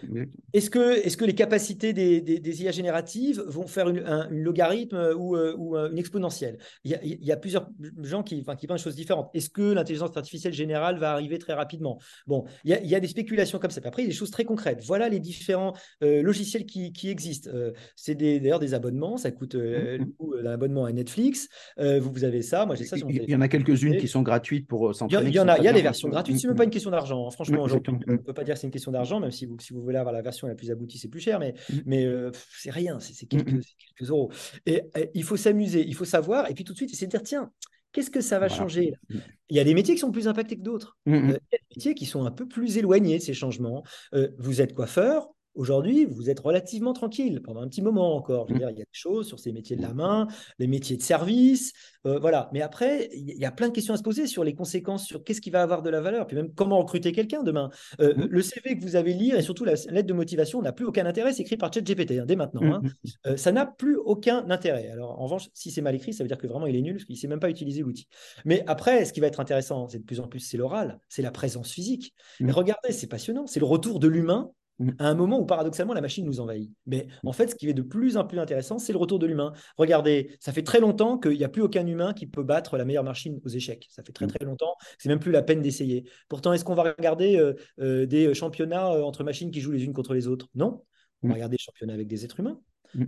[0.52, 5.14] est-ce que, est que les capacités des, des, IA génératives vont faire une, un, logarithme
[5.16, 6.58] ou, euh, ou, une exponentielle?
[6.84, 7.68] Il y, a, il y, a, plusieurs
[8.02, 9.30] gens qui, enfin, qui pensent des choses différentes.
[9.34, 11.98] Est-ce que l'intelligence artificielle générale va arriver très rapidement?
[12.26, 13.80] Bon, il y, a, il y, a, des spéculations comme ça.
[13.84, 14.82] Après, il y a des choses très concrètes.
[14.84, 17.50] Voilà les différents logiciels qui, qui existent.
[17.96, 19.16] c'est d'ailleurs des, abonnements.
[19.16, 21.29] Ça coûte un abonnement à Netflix.
[21.78, 22.96] Vous vous avez ça, moi j'ai ça.
[22.96, 25.28] il y en a quelques-unes qui sont gratuites pour s'entraîner.
[25.30, 26.38] Il y, en a, il y a des versions gratuites.
[26.38, 27.26] C'est même pas une question d'argent.
[27.26, 27.30] Hein.
[27.30, 29.80] Franchement, on ne peut pas dire c'est une question d'argent, même si vous, si vous
[29.80, 31.78] voulez avoir la version la plus aboutie, c'est plus cher, mais, mm.
[31.86, 34.30] mais euh, c'est rien, c'est quelques, quelques, euros.
[34.66, 34.82] Et,
[35.14, 37.50] il faut s'amuser, il faut savoir, et puis tout de suite, de dire tiens,
[37.92, 39.18] Qu'est-ce que ça va changer mm.
[39.48, 40.96] Il y a des métiers qui sont plus impactés que d'autres.
[41.06, 43.34] Mm, euh, il y a des métiers qui sont un peu plus éloignés de ces
[43.34, 43.82] changements.
[44.14, 48.46] Euh, vous êtes coiffeur, Aujourd'hui, vous êtes relativement tranquille pendant un petit moment encore.
[48.48, 48.60] Je veux mmh.
[48.60, 50.28] dire, il y a des choses sur ces métiers de la main,
[50.58, 51.72] les métiers de service,
[52.06, 52.48] euh, voilà.
[52.52, 55.24] Mais après, il y a plein de questions à se poser sur les conséquences, sur
[55.24, 57.70] qu'est-ce qui va avoir de la valeur, puis même comment recruter quelqu'un demain?
[58.00, 58.26] Euh, mmh.
[58.30, 61.04] Le CV que vous avez lire et surtout la lettre de motivation n'a plus aucun
[61.04, 61.32] intérêt.
[61.32, 62.62] C'est écrit par ChatGPT hein, dès maintenant.
[62.62, 62.80] Hein.
[62.82, 63.08] Mmh.
[63.26, 64.88] Euh, ça n'a plus aucun intérêt.
[64.90, 66.94] Alors, en revanche, si c'est mal écrit, ça veut dire que vraiment il est nul
[66.94, 68.06] parce qu'il ne sait même pas utiliser l'outil.
[68.44, 71.22] Mais après, ce qui va être intéressant, c'est de plus en plus, c'est l'oral, c'est
[71.22, 72.14] la présence physique.
[72.40, 73.46] Et regardez, c'est passionnant.
[73.46, 74.52] C'est le retour de l'humain.
[74.98, 76.72] À un moment où paradoxalement la machine nous envahit.
[76.86, 79.26] Mais en fait, ce qui est de plus en plus intéressant, c'est le retour de
[79.26, 79.52] l'humain.
[79.76, 82.84] Regardez, ça fait très longtemps qu'il n'y a plus aucun humain qui peut battre la
[82.84, 83.86] meilleure machine aux échecs.
[83.90, 84.30] Ça fait très mm.
[84.30, 84.74] très longtemps.
[84.98, 86.04] C'est même plus la peine d'essayer.
[86.28, 89.84] Pourtant, est-ce qu'on va regarder euh, euh, des championnats euh, entre machines qui jouent les
[89.84, 90.48] unes contre les autres?
[90.54, 90.82] Non.
[91.22, 91.34] On va mm.
[91.34, 92.60] regarder des championnats avec des êtres humains.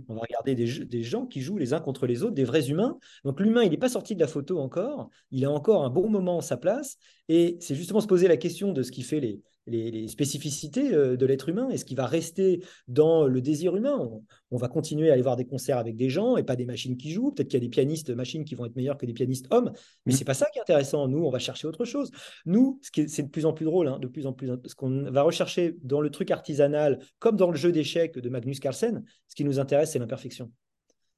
[0.07, 2.69] On va regarder des, des, gens qui jouent les uns contre les autres, des vrais
[2.69, 2.97] humains.
[3.25, 5.09] Donc l'humain, il n'est pas sorti de la photo encore.
[5.29, 6.95] Il a encore un bon moment à sa place.
[7.27, 11.15] Et c'est justement se poser la question de ce qui fait les, les, spécificités euh,
[11.15, 14.09] de l'être humain et ce qui va rester dans le désir humain.
[14.51, 16.95] On, va continuer à aller voir des concerts avec des gens et pas des machines
[16.97, 17.31] qui jouent.
[17.31, 19.71] Peut-être qu'il y a des pianistes machines qui vont être meilleurs que des pianistes hommes,
[20.05, 20.17] mais mmh.
[20.17, 21.07] c'est pas ça qui est intéressant.
[21.07, 22.11] Nous, on va chercher autre chose.
[22.45, 24.75] Nous, ce qui c'est de plus en plus drôle, hein, de plus en plus, ce
[24.75, 29.03] qu'on va rechercher dans le truc artisanal, comme dans le jeu d'échecs de Magnus Carlsen,
[29.27, 30.51] ce qui nous intéresse, c'est l'imperfection.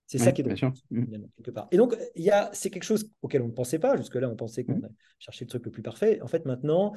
[0.07, 0.71] C'est ça qui est drôle,
[1.35, 1.67] quelque part.
[1.71, 3.97] Et donc, il y a, c'est quelque chose auquel on ne pensait pas.
[3.97, 4.89] Jusque-là, on pensait qu'on mmh.
[5.17, 6.21] cherchait le truc le plus parfait.
[6.21, 6.93] En fait, maintenant,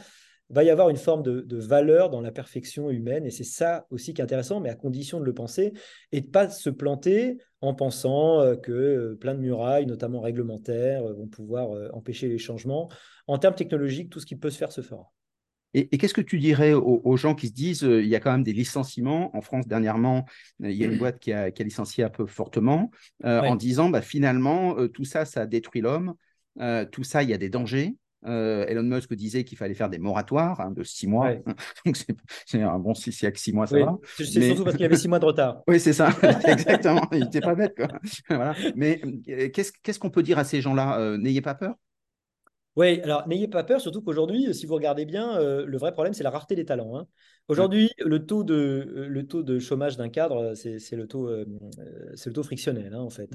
[0.51, 3.26] va y avoir une forme de, valeur dans la perfection humaine.
[3.26, 5.72] Et c'est ça aussi qui est intéressant, mais à condition de le penser
[6.12, 11.05] et de pas se planter en pensant euh, que euh, plein de murailles, notamment réglementaires,
[11.05, 12.88] euh, vont pouvoir empêcher les changements.
[13.26, 15.11] En termes technologiques, tout ce qui peut se faire se fera.
[15.74, 18.42] Et, qu'est-ce que tu dirais aux, gens qui se disent il y a quand même
[18.42, 19.36] des licenciements?
[19.36, 20.24] En France, dernièrement,
[20.61, 22.90] il y a une boîte qui a, licencié un peu fortement
[23.22, 26.14] en disant bah, finalement, tout ça, ça détruit l'homme.
[26.90, 27.94] tout ça, il y a des dangers.
[28.26, 31.34] Euh, Elon Musk disait qu'il fallait faire des moratoires hein, de six mois.
[31.86, 31.96] Donc,
[32.46, 33.96] c'est un bon six, il six mois, ça va.
[34.16, 35.62] C'est surtout parce qu'il y avait six mois de retard.
[35.68, 36.10] oui, c'est ça,
[36.46, 37.06] exactement.
[37.12, 37.74] Il n'était pas bête.
[37.76, 37.88] Quoi.
[38.28, 38.54] voilà.
[38.74, 41.74] Mais euh, qu'est-ce qu'on peut dire à ces gens-là euh, N'ayez pas peur?
[42.76, 46.22] Oui, alors n'ayez pas peur, surtout qu'aujourd'hui, si vous regardez bien, le vrai problème, c'est
[46.22, 46.96] la rareté des talents.
[46.96, 47.08] Hein.
[47.48, 51.28] Aujourd'hui, le, taux de, le taux de chômage d'un cadre, c'est le, taux,
[52.14, 53.30] c'est le taux frictionnel, hein, en fait.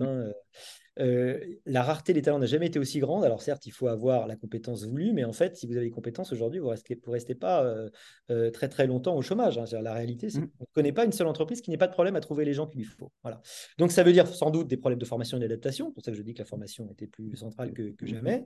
[0.99, 3.23] Euh, la rareté des talents n'a jamais été aussi grande.
[3.23, 5.91] Alors certes, il faut avoir la compétence voulue, mais en fait, si vous avez des
[5.91, 7.89] compétences aujourd'hui, vous ne restez, restez, pas euh,
[8.29, 9.57] euh, très très longtemps au chômage.
[9.57, 9.65] Hein.
[9.81, 10.49] La réalité, c'est mmh.
[10.57, 12.53] qu'on ne connaît pas une seule entreprise qui n'ait pas de problème à trouver les
[12.53, 13.11] gens qu'il lui faut.
[13.23, 13.41] Voilà.
[13.77, 15.87] Donc ça veut dire sans doute des problèmes de formation et d'adaptation.
[15.87, 18.45] C'est pour ça que je dis que la formation était plus centrale que, que jamais.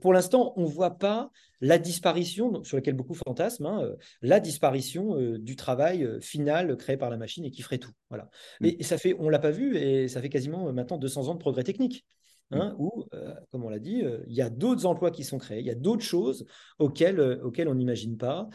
[0.00, 1.30] pour l'instant, on ne voit pas
[1.60, 7.16] la disparition, sur laquelle beaucoup fantasment, hein, la disparition du travail final créé par la
[7.16, 7.92] machine et qui ferait tout.
[8.08, 8.28] Voilà.
[8.60, 8.66] Mmh.
[8.66, 11.34] Et, et, ça fait, on l'a pas vu, et ça fait quasiment maintenant 200 ans
[11.34, 12.04] de progrès technique.
[12.52, 12.82] Hein, mm.
[12.82, 15.60] où, euh, comme on l'a dit, euh, il y a d'autres emplois qui sont créés,
[15.60, 16.44] il y a d'autres choses
[16.78, 18.48] auxquelles, euh, auxquelles on n'imagine pas,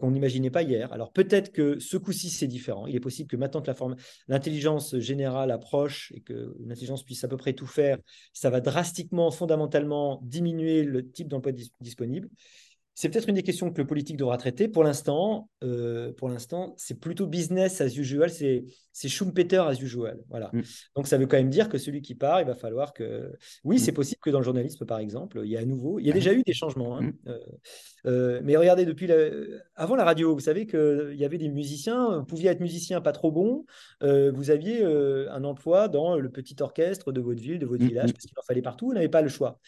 [0.00, 0.92] qu'on n'imaginait pas hier.
[0.92, 2.86] Alors peut-être que ce coup-ci, c'est différent.
[2.86, 3.70] Il est possible que maintenant que
[4.28, 7.98] l'intelligence générale approche et que l'intelligence puisse à peu près tout faire,
[8.32, 12.28] ça va drastiquement, fondamentalement diminuer le type d'emploi disponible.
[12.94, 14.68] C'est peut-être une des questions que le politique devra traiter.
[14.68, 18.64] Pour l'instant, euh, pour l'instant, c'est plutôt business as usual, c'est
[19.08, 20.22] Schumpeter as usual.
[20.28, 20.50] Voilà.
[20.52, 20.62] Mm.
[20.94, 23.32] Donc ça veut quand même dire que celui qui part, il va falloir que.
[23.64, 23.78] Oui, mm.
[23.80, 26.10] c'est possible que dans le journalisme, par exemple, il y a à nouveau, il y
[26.10, 26.96] a déjà eu des changements.
[26.96, 27.02] Hein.
[27.02, 27.12] Mm.
[27.26, 27.38] Euh,
[28.06, 29.10] euh, mais regardez, depuis
[29.74, 33.12] avant la radio, vous savez qu'il y avait des musiciens, vous pouviez être musicien pas
[33.12, 33.64] trop bon,
[34.02, 38.26] vous aviez un emploi dans le petit orchestre de votre ville, de votre village, parce
[38.26, 39.58] qu'il en fallait partout, vous n'avez pas le choix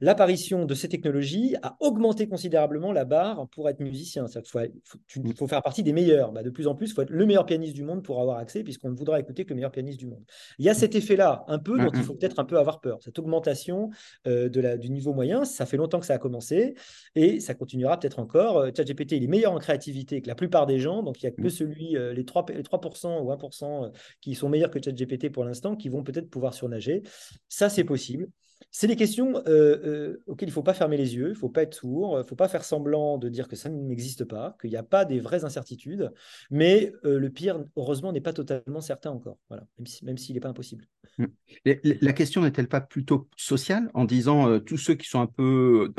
[0.00, 4.26] l'apparition de ces technologies a augmenté considérablement la barre pour être musicien.
[4.26, 4.42] Il
[4.84, 5.32] faut, mm.
[5.34, 6.32] faut, faire partie des meilleurs.
[6.32, 8.38] Bah, de plus en plus, il faut être le meilleur pianiste du monde pour avoir
[8.38, 10.24] accès, puisqu'on ne voudra écouter que le meilleur pianiste du monde.
[10.58, 12.98] Il y a cet effet-là, un peu, dont il faut peut-être un peu avoir peur.
[13.02, 13.90] Cette augmentation
[14.26, 16.74] euh, de la, du niveau moyen, ça fait longtemps que ça a commencé,
[17.14, 18.58] et ça continuera peut-être encore.
[18.58, 21.32] Euh, ChatGPT, il est meilleur en créativité que la plupart des gens, donc il n'y
[21.32, 25.30] a que celui, euh, les, 3, les 3% ou 1% qui sont meilleurs que ChatGPT
[25.30, 27.02] pour l'instant, qui vont peut-être pouvoir surnager.
[27.48, 28.28] Ça, c'est possible.
[28.70, 31.34] C'est des questions euh, euh, auxquelles il ne faut pas fermer les yeux, il ne
[31.34, 34.24] faut pas être sourd, il ne faut pas faire semblant de dire que ça n'existe
[34.24, 36.12] pas, qu'il n'y a pas des vraies incertitudes.
[36.50, 39.64] Mais euh, le pire, heureusement, n'est pas totalement certain encore, voilà,
[40.02, 40.86] même s'il n'est pas impossible.
[41.18, 41.26] Mmh.
[41.64, 45.92] la question n'est-elle pas plutôt sociale en disant tous ceux qui sont un peu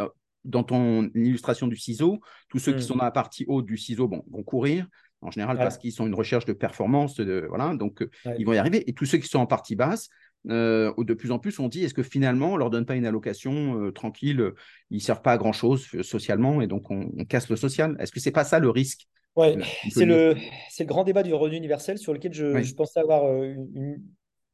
[0.46, 2.88] dans, ton illustration du ciseau, tous ceux qui mmh.
[2.88, 4.88] sont dans la partie haute du ciseau bon, vont courir,
[5.22, 8.04] en général parce qu'ils sont une recherche de performance, de, voilà, donc
[8.38, 8.90] ils vont y arriver.
[8.90, 10.10] Et tous ceux qui sont en partie basse,
[10.50, 13.06] euh, de plus en plus, on dit est-ce que finalement, on leur donne pas une
[13.06, 14.54] allocation euh, tranquille
[14.90, 17.96] Ils ne servent pas à grand chose euh, socialement et donc on, casse le social?
[18.00, 19.08] Est-ce que c'est pas ça le risque?
[19.36, 19.58] Ouais,
[19.90, 24.02] c'est le, le grand débat du revenu universel sur lequel je, je pensais avoir une,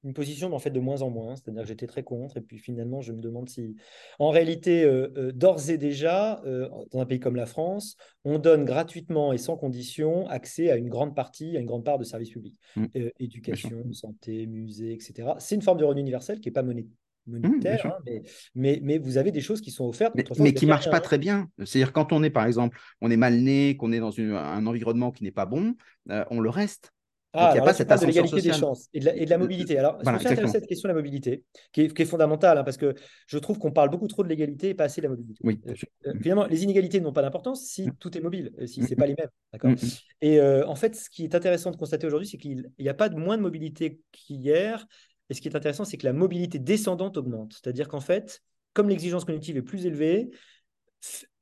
[0.03, 2.57] une position en fait de moins en moins, c'est-à-dire que j'étais très contre, et puis
[2.57, 3.75] finalement je me demande si,
[4.19, 8.39] en réalité, euh, euh, d'ores et déjà, euh, dans un pays comme la France, on
[8.39, 12.03] donne gratuitement et sans condition accès à une grande partie, à une grande part de
[12.03, 12.85] services publics, mmh.
[13.19, 15.29] éducation, santé, musée, etc.
[15.39, 16.83] C'est une forme de revenu universel qui n'est pas mmh,
[17.25, 18.21] monétaire, hein, mais,
[18.55, 20.13] mais, mais, vous avez des choses qui sont offertes.
[20.15, 21.49] Mais, qui ne marchent pas très bien.
[21.65, 25.11] C'est-à-dire quand on est, par exemple, on est mal né, qu'on est dans un environnement
[25.11, 25.75] qui n'est pas bon,
[26.07, 26.93] on le reste.
[27.33, 29.77] Ah, il n'y a pas cette de l'égalité des chances et de la, euh, mobilité.
[29.77, 32.95] Alors, voilà, je me cette question de la mobilité, qui est, fondamentale, hein, parce que
[33.27, 35.39] je trouve qu'on parle beaucoup trop de l'égalité et pas assez de la mobilité.
[35.43, 35.73] Oui, euh,
[36.07, 37.95] euh, finalement, les inégalités n'ont pas d'importance si mm.
[37.99, 39.29] tout est mobile, si ce n'est pas les mêmes.
[39.53, 39.71] D'accord?
[39.71, 39.89] Mm, mm.
[40.21, 43.09] Et en fait, ce qui est intéressant de constater aujourd'hui, c'est qu'il n'y a pas
[43.09, 44.87] de moins de mobilité qu'hier.
[45.29, 47.53] Et ce qui est intéressant, c'est que la mobilité descendante augmente.
[47.61, 48.41] C'est-à-dire qu'en fait,
[48.73, 50.31] comme l'exigence cognitive est plus élevée,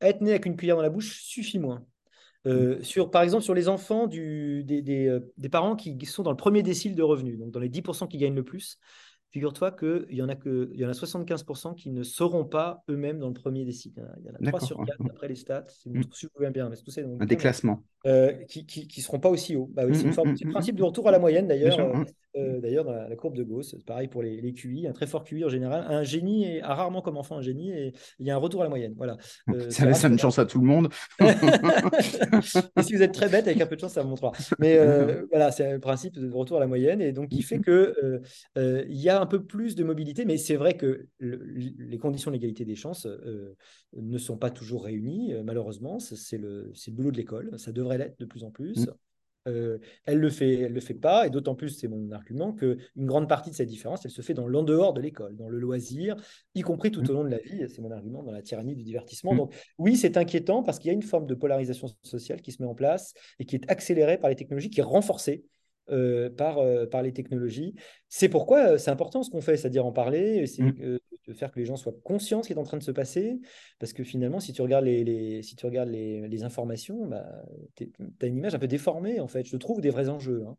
[0.01, 1.85] être né avec une cuillère dans la bouche suffit moins.
[2.45, 6.23] Euh, sur, par exemple, sur les enfants du, des, des, euh, des, parents qui sont
[6.23, 8.77] dans le premier décile de revenus, donc dans les 10% qui gagnent le plus,
[9.31, 12.83] figure-toi qu'il y en a que il y en a 75% qui ne seront pas
[12.89, 13.93] eux-mêmes dans le premier décile.
[14.19, 16.51] Il y en a 3 sur 4 après les stats, c'est mmh.
[16.51, 17.83] bien, mais tout un déclassement.
[18.05, 19.69] Euh, qui ne seront pas aussi hauts.
[19.73, 22.05] Bah, oui, c'est mmh, le principe du retour à la moyenne d'ailleurs.
[22.37, 25.45] Euh, d'ailleurs, dans la, courbe de Gauss, pareil pour les, QI, un très fort QI
[25.45, 25.85] en général.
[25.87, 28.63] Un génie a rarement comme enfant un génie et il y a un retour à
[28.65, 28.93] la moyenne.
[28.97, 29.17] Voilà.
[29.49, 30.89] Euh, ça laisse une chance à tout le monde.
[31.19, 34.31] et si vous êtes très bête, avec un peu de chance, ça vous montrera.
[34.59, 37.59] Mais euh, voilà, c'est le principe de retour à la moyenne et donc qui fait
[37.59, 38.21] que
[38.55, 42.65] il y a un peu plus de mobilité, mais c'est vrai que les conditions d'égalité
[42.65, 43.07] des chances
[43.95, 45.99] ne sont pas toujours réunies, malheureusement.
[45.99, 47.57] C'est le, le boulot de l'école.
[47.57, 48.87] Ça devrait l'être de plus en plus.
[49.47, 52.77] Euh, elle le fait, elle le fait pas, et d'autant plus, c'est mon argument, qu'une
[52.97, 55.59] grande partie de cette différence, elle se fait dans l'en dehors de l'école, dans le
[55.59, 56.15] loisir,
[56.55, 57.09] y compris tout mmh.
[57.09, 59.33] au long de la vie, c'est mon argument, dans la tyrannie du divertissement.
[59.33, 59.37] Mmh.
[59.37, 62.61] Donc oui, c'est inquiétant parce qu'il y a une forme de polarisation sociale qui se
[62.61, 65.45] met en place et qui est accélérée par les technologies, qui est renforcée
[65.91, 67.75] euh, par, euh, par les technologies.
[68.09, 70.63] C'est pourquoi c'est important ce qu'on fait, c'est-à-dire en parler, c'est.
[71.27, 72.91] De faire que les gens soient conscients de ce qui est en train de se
[72.91, 73.39] passer,
[73.79, 77.25] parce que finalement, si tu regardes les, les si tu regardes les, les informations, bah,
[77.75, 79.45] tu as une image un peu déformée, en fait.
[79.45, 80.57] Je trouve des vrais enjeux hein,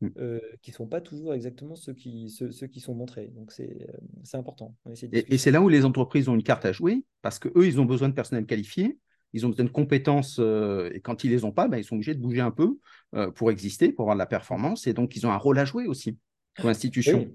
[0.00, 0.38] mmh.
[0.62, 3.28] qui ne sont pas toujours exactement ceux qui, ceux, qui sont montrés.
[3.34, 3.86] Donc, c'est
[4.34, 4.74] important.
[5.12, 7.80] et, et c'est là où les entreprises ont une carte à jouer, parce qu'eux, ils
[7.80, 8.98] ont besoin de personnel qualifié
[9.36, 11.96] ils ont besoin de compétences euh, et quand ils les ont pas, ben, ils sont
[11.96, 12.78] obligés de bouger un peu
[13.14, 15.64] euh, pour exister, pour avoir de la performance et donc ils ont un rôle à
[15.64, 16.16] jouer aussi
[16.56, 17.20] comme institution.
[17.20, 17.28] Bah,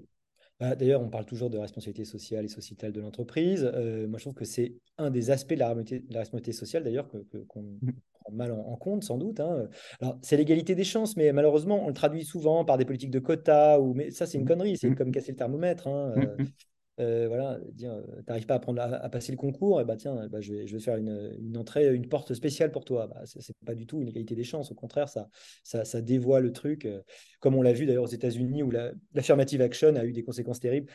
[0.76, 3.70] d'ailleurs, on parle toujours de responsabilité sociale et sociétale de l'entreprise.
[3.74, 7.08] Euh, moi, je trouve que c'est un des aspects de la, responsabilité sociale, d'ailleurs,
[7.48, 7.92] qu'on mmh.
[8.20, 9.40] prend mal en, compte, sans doute.
[9.40, 9.68] Hein.
[10.00, 13.18] Alors, c'est l'égalité des chances, mais malheureusement, on le traduit souvent par des politiques de
[13.18, 13.78] quotas.
[13.78, 13.94] Ou...
[13.94, 14.48] Mais ça, c'est une mmh.
[14.48, 14.94] connerie, c'est mmh.
[14.94, 15.88] comme casser le thermomètre.
[15.88, 16.14] Hein.
[16.16, 16.44] Euh,
[16.98, 20.40] voilà, dire, euh, t'arrives pas à, prendre, à, passer le concours, et bah tiens, bah,
[20.40, 23.06] je, vais, faire une, entrée, une porte spéciale pour toi.
[23.06, 25.28] Bah, c'est pas du tout une égalité des chances, au contraire, ça,
[25.64, 27.02] ça, dévoie le truc, euh,
[27.40, 28.70] comme on l'a vu d'ailleurs aux États-Unis où
[29.14, 30.90] l'affirmative action a eu des conséquences terribles,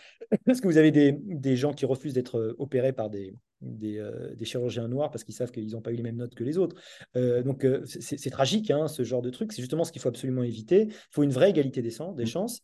[0.45, 4.03] parce que vous avez des gens qui refusent d'être opérés par des, des,
[4.35, 6.57] des, chirurgiens noirs parce qu'ils savent qu'ils n'ont pas eu les mêmes notes que les
[6.57, 6.75] autres.
[7.15, 9.51] donc c'est tragique, hein, ce genre de truc.
[9.51, 10.87] C'est justement ce qu'il faut absolument éviter.
[10.89, 12.25] Il faut une vraie égalité des, des mmh.
[12.25, 12.61] chances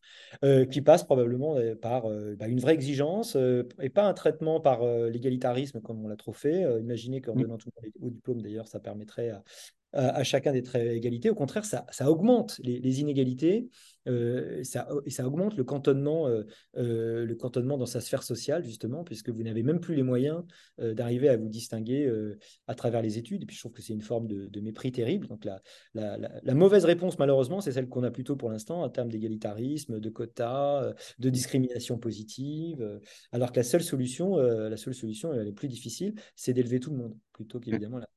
[0.72, 2.04] qui passe probablement par
[2.38, 3.38] bah, une vraie exigence
[3.82, 6.62] et pas un traitement par l'égalitarisme comme on l'a trop fait.
[6.80, 7.42] imaginez qu'en mmh.
[7.42, 9.44] donnant tout le monde au diplôme, d'ailleurs, ça permettrait à,
[9.94, 11.30] à, chacun d'être à égalité.
[11.30, 13.70] Au contraire, ça, ça augmente les, les inégalités
[14.08, 14.88] euh, ça,
[15.26, 16.44] augmente le cantonnement, euh,
[16.78, 20.44] euh, le cantonnement dans sa sphère sociale, justement, puisque vous n'avez même plus les moyens
[20.78, 22.12] d'arriver à vous distinguer
[22.68, 23.44] à travers les études.
[23.44, 25.28] Et puis je trouve que c'est une forme de, mépris terrible.
[25.28, 25.62] Donc la,
[25.94, 30.00] la, la, mauvaise réponse, malheureusement, c'est celle qu'on a plutôt pour l'instant en termes d'égalitarisme,
[30.00, 33.00] de quotas, de discrimination positive.
[33.32, 36.92] alors que la seule solution, la seule solution, elle est plus difficile, c'est d'élever tout
[36.92, 38.08] le monde, plutôt qu'évidemment la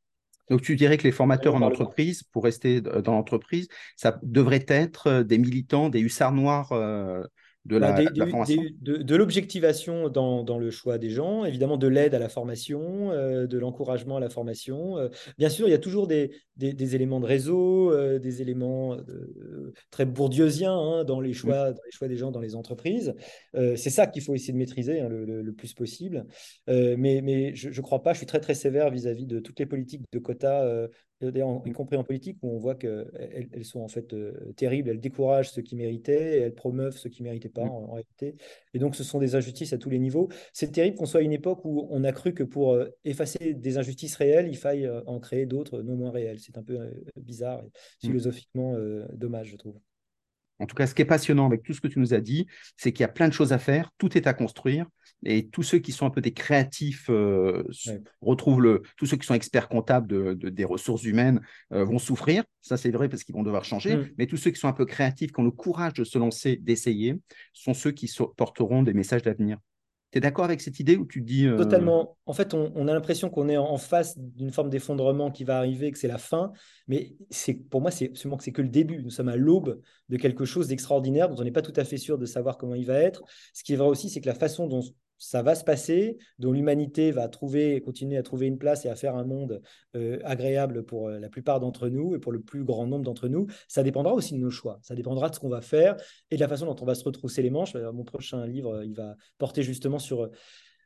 [0.49, 5.09] donc, tu dirais que les formateurs en entreprise, pour rester dans l'entreprise, ça devrait être
[5.09, 6.73] euh, des militants, des hussards noirs
[7.67, 12.15] de bah, la, formation De, l'objectivation dans, dans, le choix des gens, évidemment de l'aide
[12.15, 14.99] à la formation, euh, de l'encouragement à la formation.
[14.99, 18.97] Euh, bien sûr, il y a toujours des, des, éléments de réseau, euh, des éléments
[19.91, 23.15] très bourdieusiens hein, dans, les choix, dans les choix des gens dans les entreprises.
[23.55, 26.25] c'est ça qu'il faut essayer de maîtriser hein, le, le, plus possible.
[26.69, 29.59] mais mais je ne crois pas, je suis très très sévère vis-à- -vis de toutes
[29.59, 30.89] les politiques de quotas
[31.23, 35.01] y compris en politique, où on voit qu'elles elles sont en fait euh, terribles, elles
[35.01, 37.71] découragent ceux qui méritaient, et elles promeuvent ceux qui ne méritaient pas mm.
[37.71, 38.37] en, réalité.
[38.75, 40.29] Et donc, ce sont des injustices à tous les niveaux.
[40.53, 43.55] C'est terrible qu'on soit à une époque où on a cru que pour euh, effacer
[43.55, 46.39] des injustices réelles, il faille euh, en créer d'autres non moins réelles.
[46.41, 46.79] C'est un peu
[47.17, 47.67] bizarre et
[48.07, 48.11] mm.
[48.11, 48.77] philosophiquement
[49.13, 49.79] dommage, je trouve.
[50.59, 52.47] En tout cas, ce qui est passionnant avec tout ce que tu nous as dit,
[52.77, 54.87] c'est qu'il y a plein de choses à faire, tout est à construire,
[55.25, 57.65] et tous ceux qui sont un peu des créatifs euh,
[58.21, 61.41] retrouvent le, tous ceux qui sont experts comptables de, des ressources humaines
[61.73, 64.09] euh, vont souffrir, ça c'est vrai parce qu'ils vont devoir changer, mm.
[64.19, 66.57] mais tous ceux qui sont un peu créatifs, qui ont le courage de se lancer,
[66.57, 67.17] d'essayer,
[67.53, 69.59] sont ceux qui porteront des messages d'avenir.
[70.13, 71.47] Tu es d'accord avec cette idée ou tu dis.
[71.47, 72.17] Euh, Totalement.
[72.27, 75.91] En fait, on, a l'impression qu'on est en face d'une forme d'effondrement qui va arriver,
[75.91, 76.53] que c'est la fin.
[76.87, 79.03] Mais c'est pour moi, c'est seulement que c'est que le début.
[79.03, 81.97] Nous sommes à l'aube de quelque chose d'extraordinaire dont on n'est pas tout à fait
[81.97, 83.23] sûr de savoir comment il va être.
[83.53, 84.83] Ce qui est vrai aussi, c'est que la façon dont
[85.19, 88.95] ça va se passer, dont l'humanité va trouver, continuer à trouver une place et à
[88.95, 89.63] faire un monde
[89.95, 93.29] euh, agréable pour euh, la plupart d'entre nous et pour le plus grand nombre d'entre
[93.29, 94.79] nous, ça dépendra aussi de nos choix.
[94.83, 95.97] Ça dépendra de ce qu'on va faire
[96.31, 97.75] et de la façon dont on va se retrousser les manches.
[97.75, 100.31] Mon prochain livre, il va porter justement sur euh,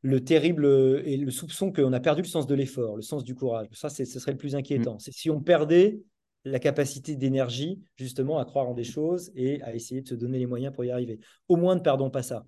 [0.02, 3.34] le terrible et le soupçon qu'on a perdu le sens de l'effort, le sens du
[3.34, 3.66] courage.
[3.72, 4.94] Ça, ce serait le plus inquiétant.
[4.94, 5.00] Mm.
[5.00, 6.00] C'est si on perdait
[6.46, 10.38] la capacité d'énergie justement à croire en des choses et à essayer de se donner
[10.38, 11.20] les moyens pour y arriver.
[11.48, 12.46] Au moins, ne perdons pas ça.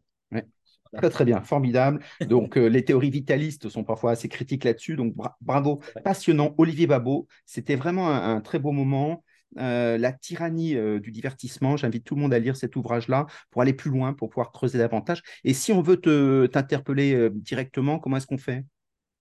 [0.97, 2.01] Très, très bien, formidable.
[2.29, 4.97] Donc, euh, les théories vitalistes sont parfois assez critiques là-dessus.
[4.97, 6.55] Donc, bravo, passionnant.
[6.59, 9.25] Olivier Babot, c'était vraiment un, très beau moment.
[9.59, 11.77] Euh, la tyrannie euh, du divertissement.
[11.77, 14.79] J'invite tout le monde à lire cet ouvrage-là pour aller plus loin, pour pouvoir creuser
[14.79, 15.23] davantage.
[15.45, 16.01] Et si on veut
[16.49, 18.65] t'interpeller directement, comment est-ce qu'on fait?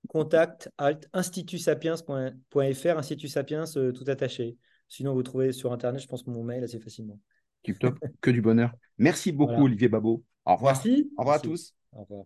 [0.08, 4.58] Contact alt institutsapiens.fr, Institut Sapiens tout attaché.
[4.88, 7.20] Sinon, vous trouvez sur Internet, je pense, mon mail assez facilement.
[7.64, 8.74] Tip top, que du bonheur.
[8.98, 10.24] Merci beaucoup, Olivier Babot.
[10.46, 10.74] Au revoir.
[10.74, 11.12] Merci.
[11.18, 11.74] Au revoir à tous.
[11.94, 12.26] Au revoir.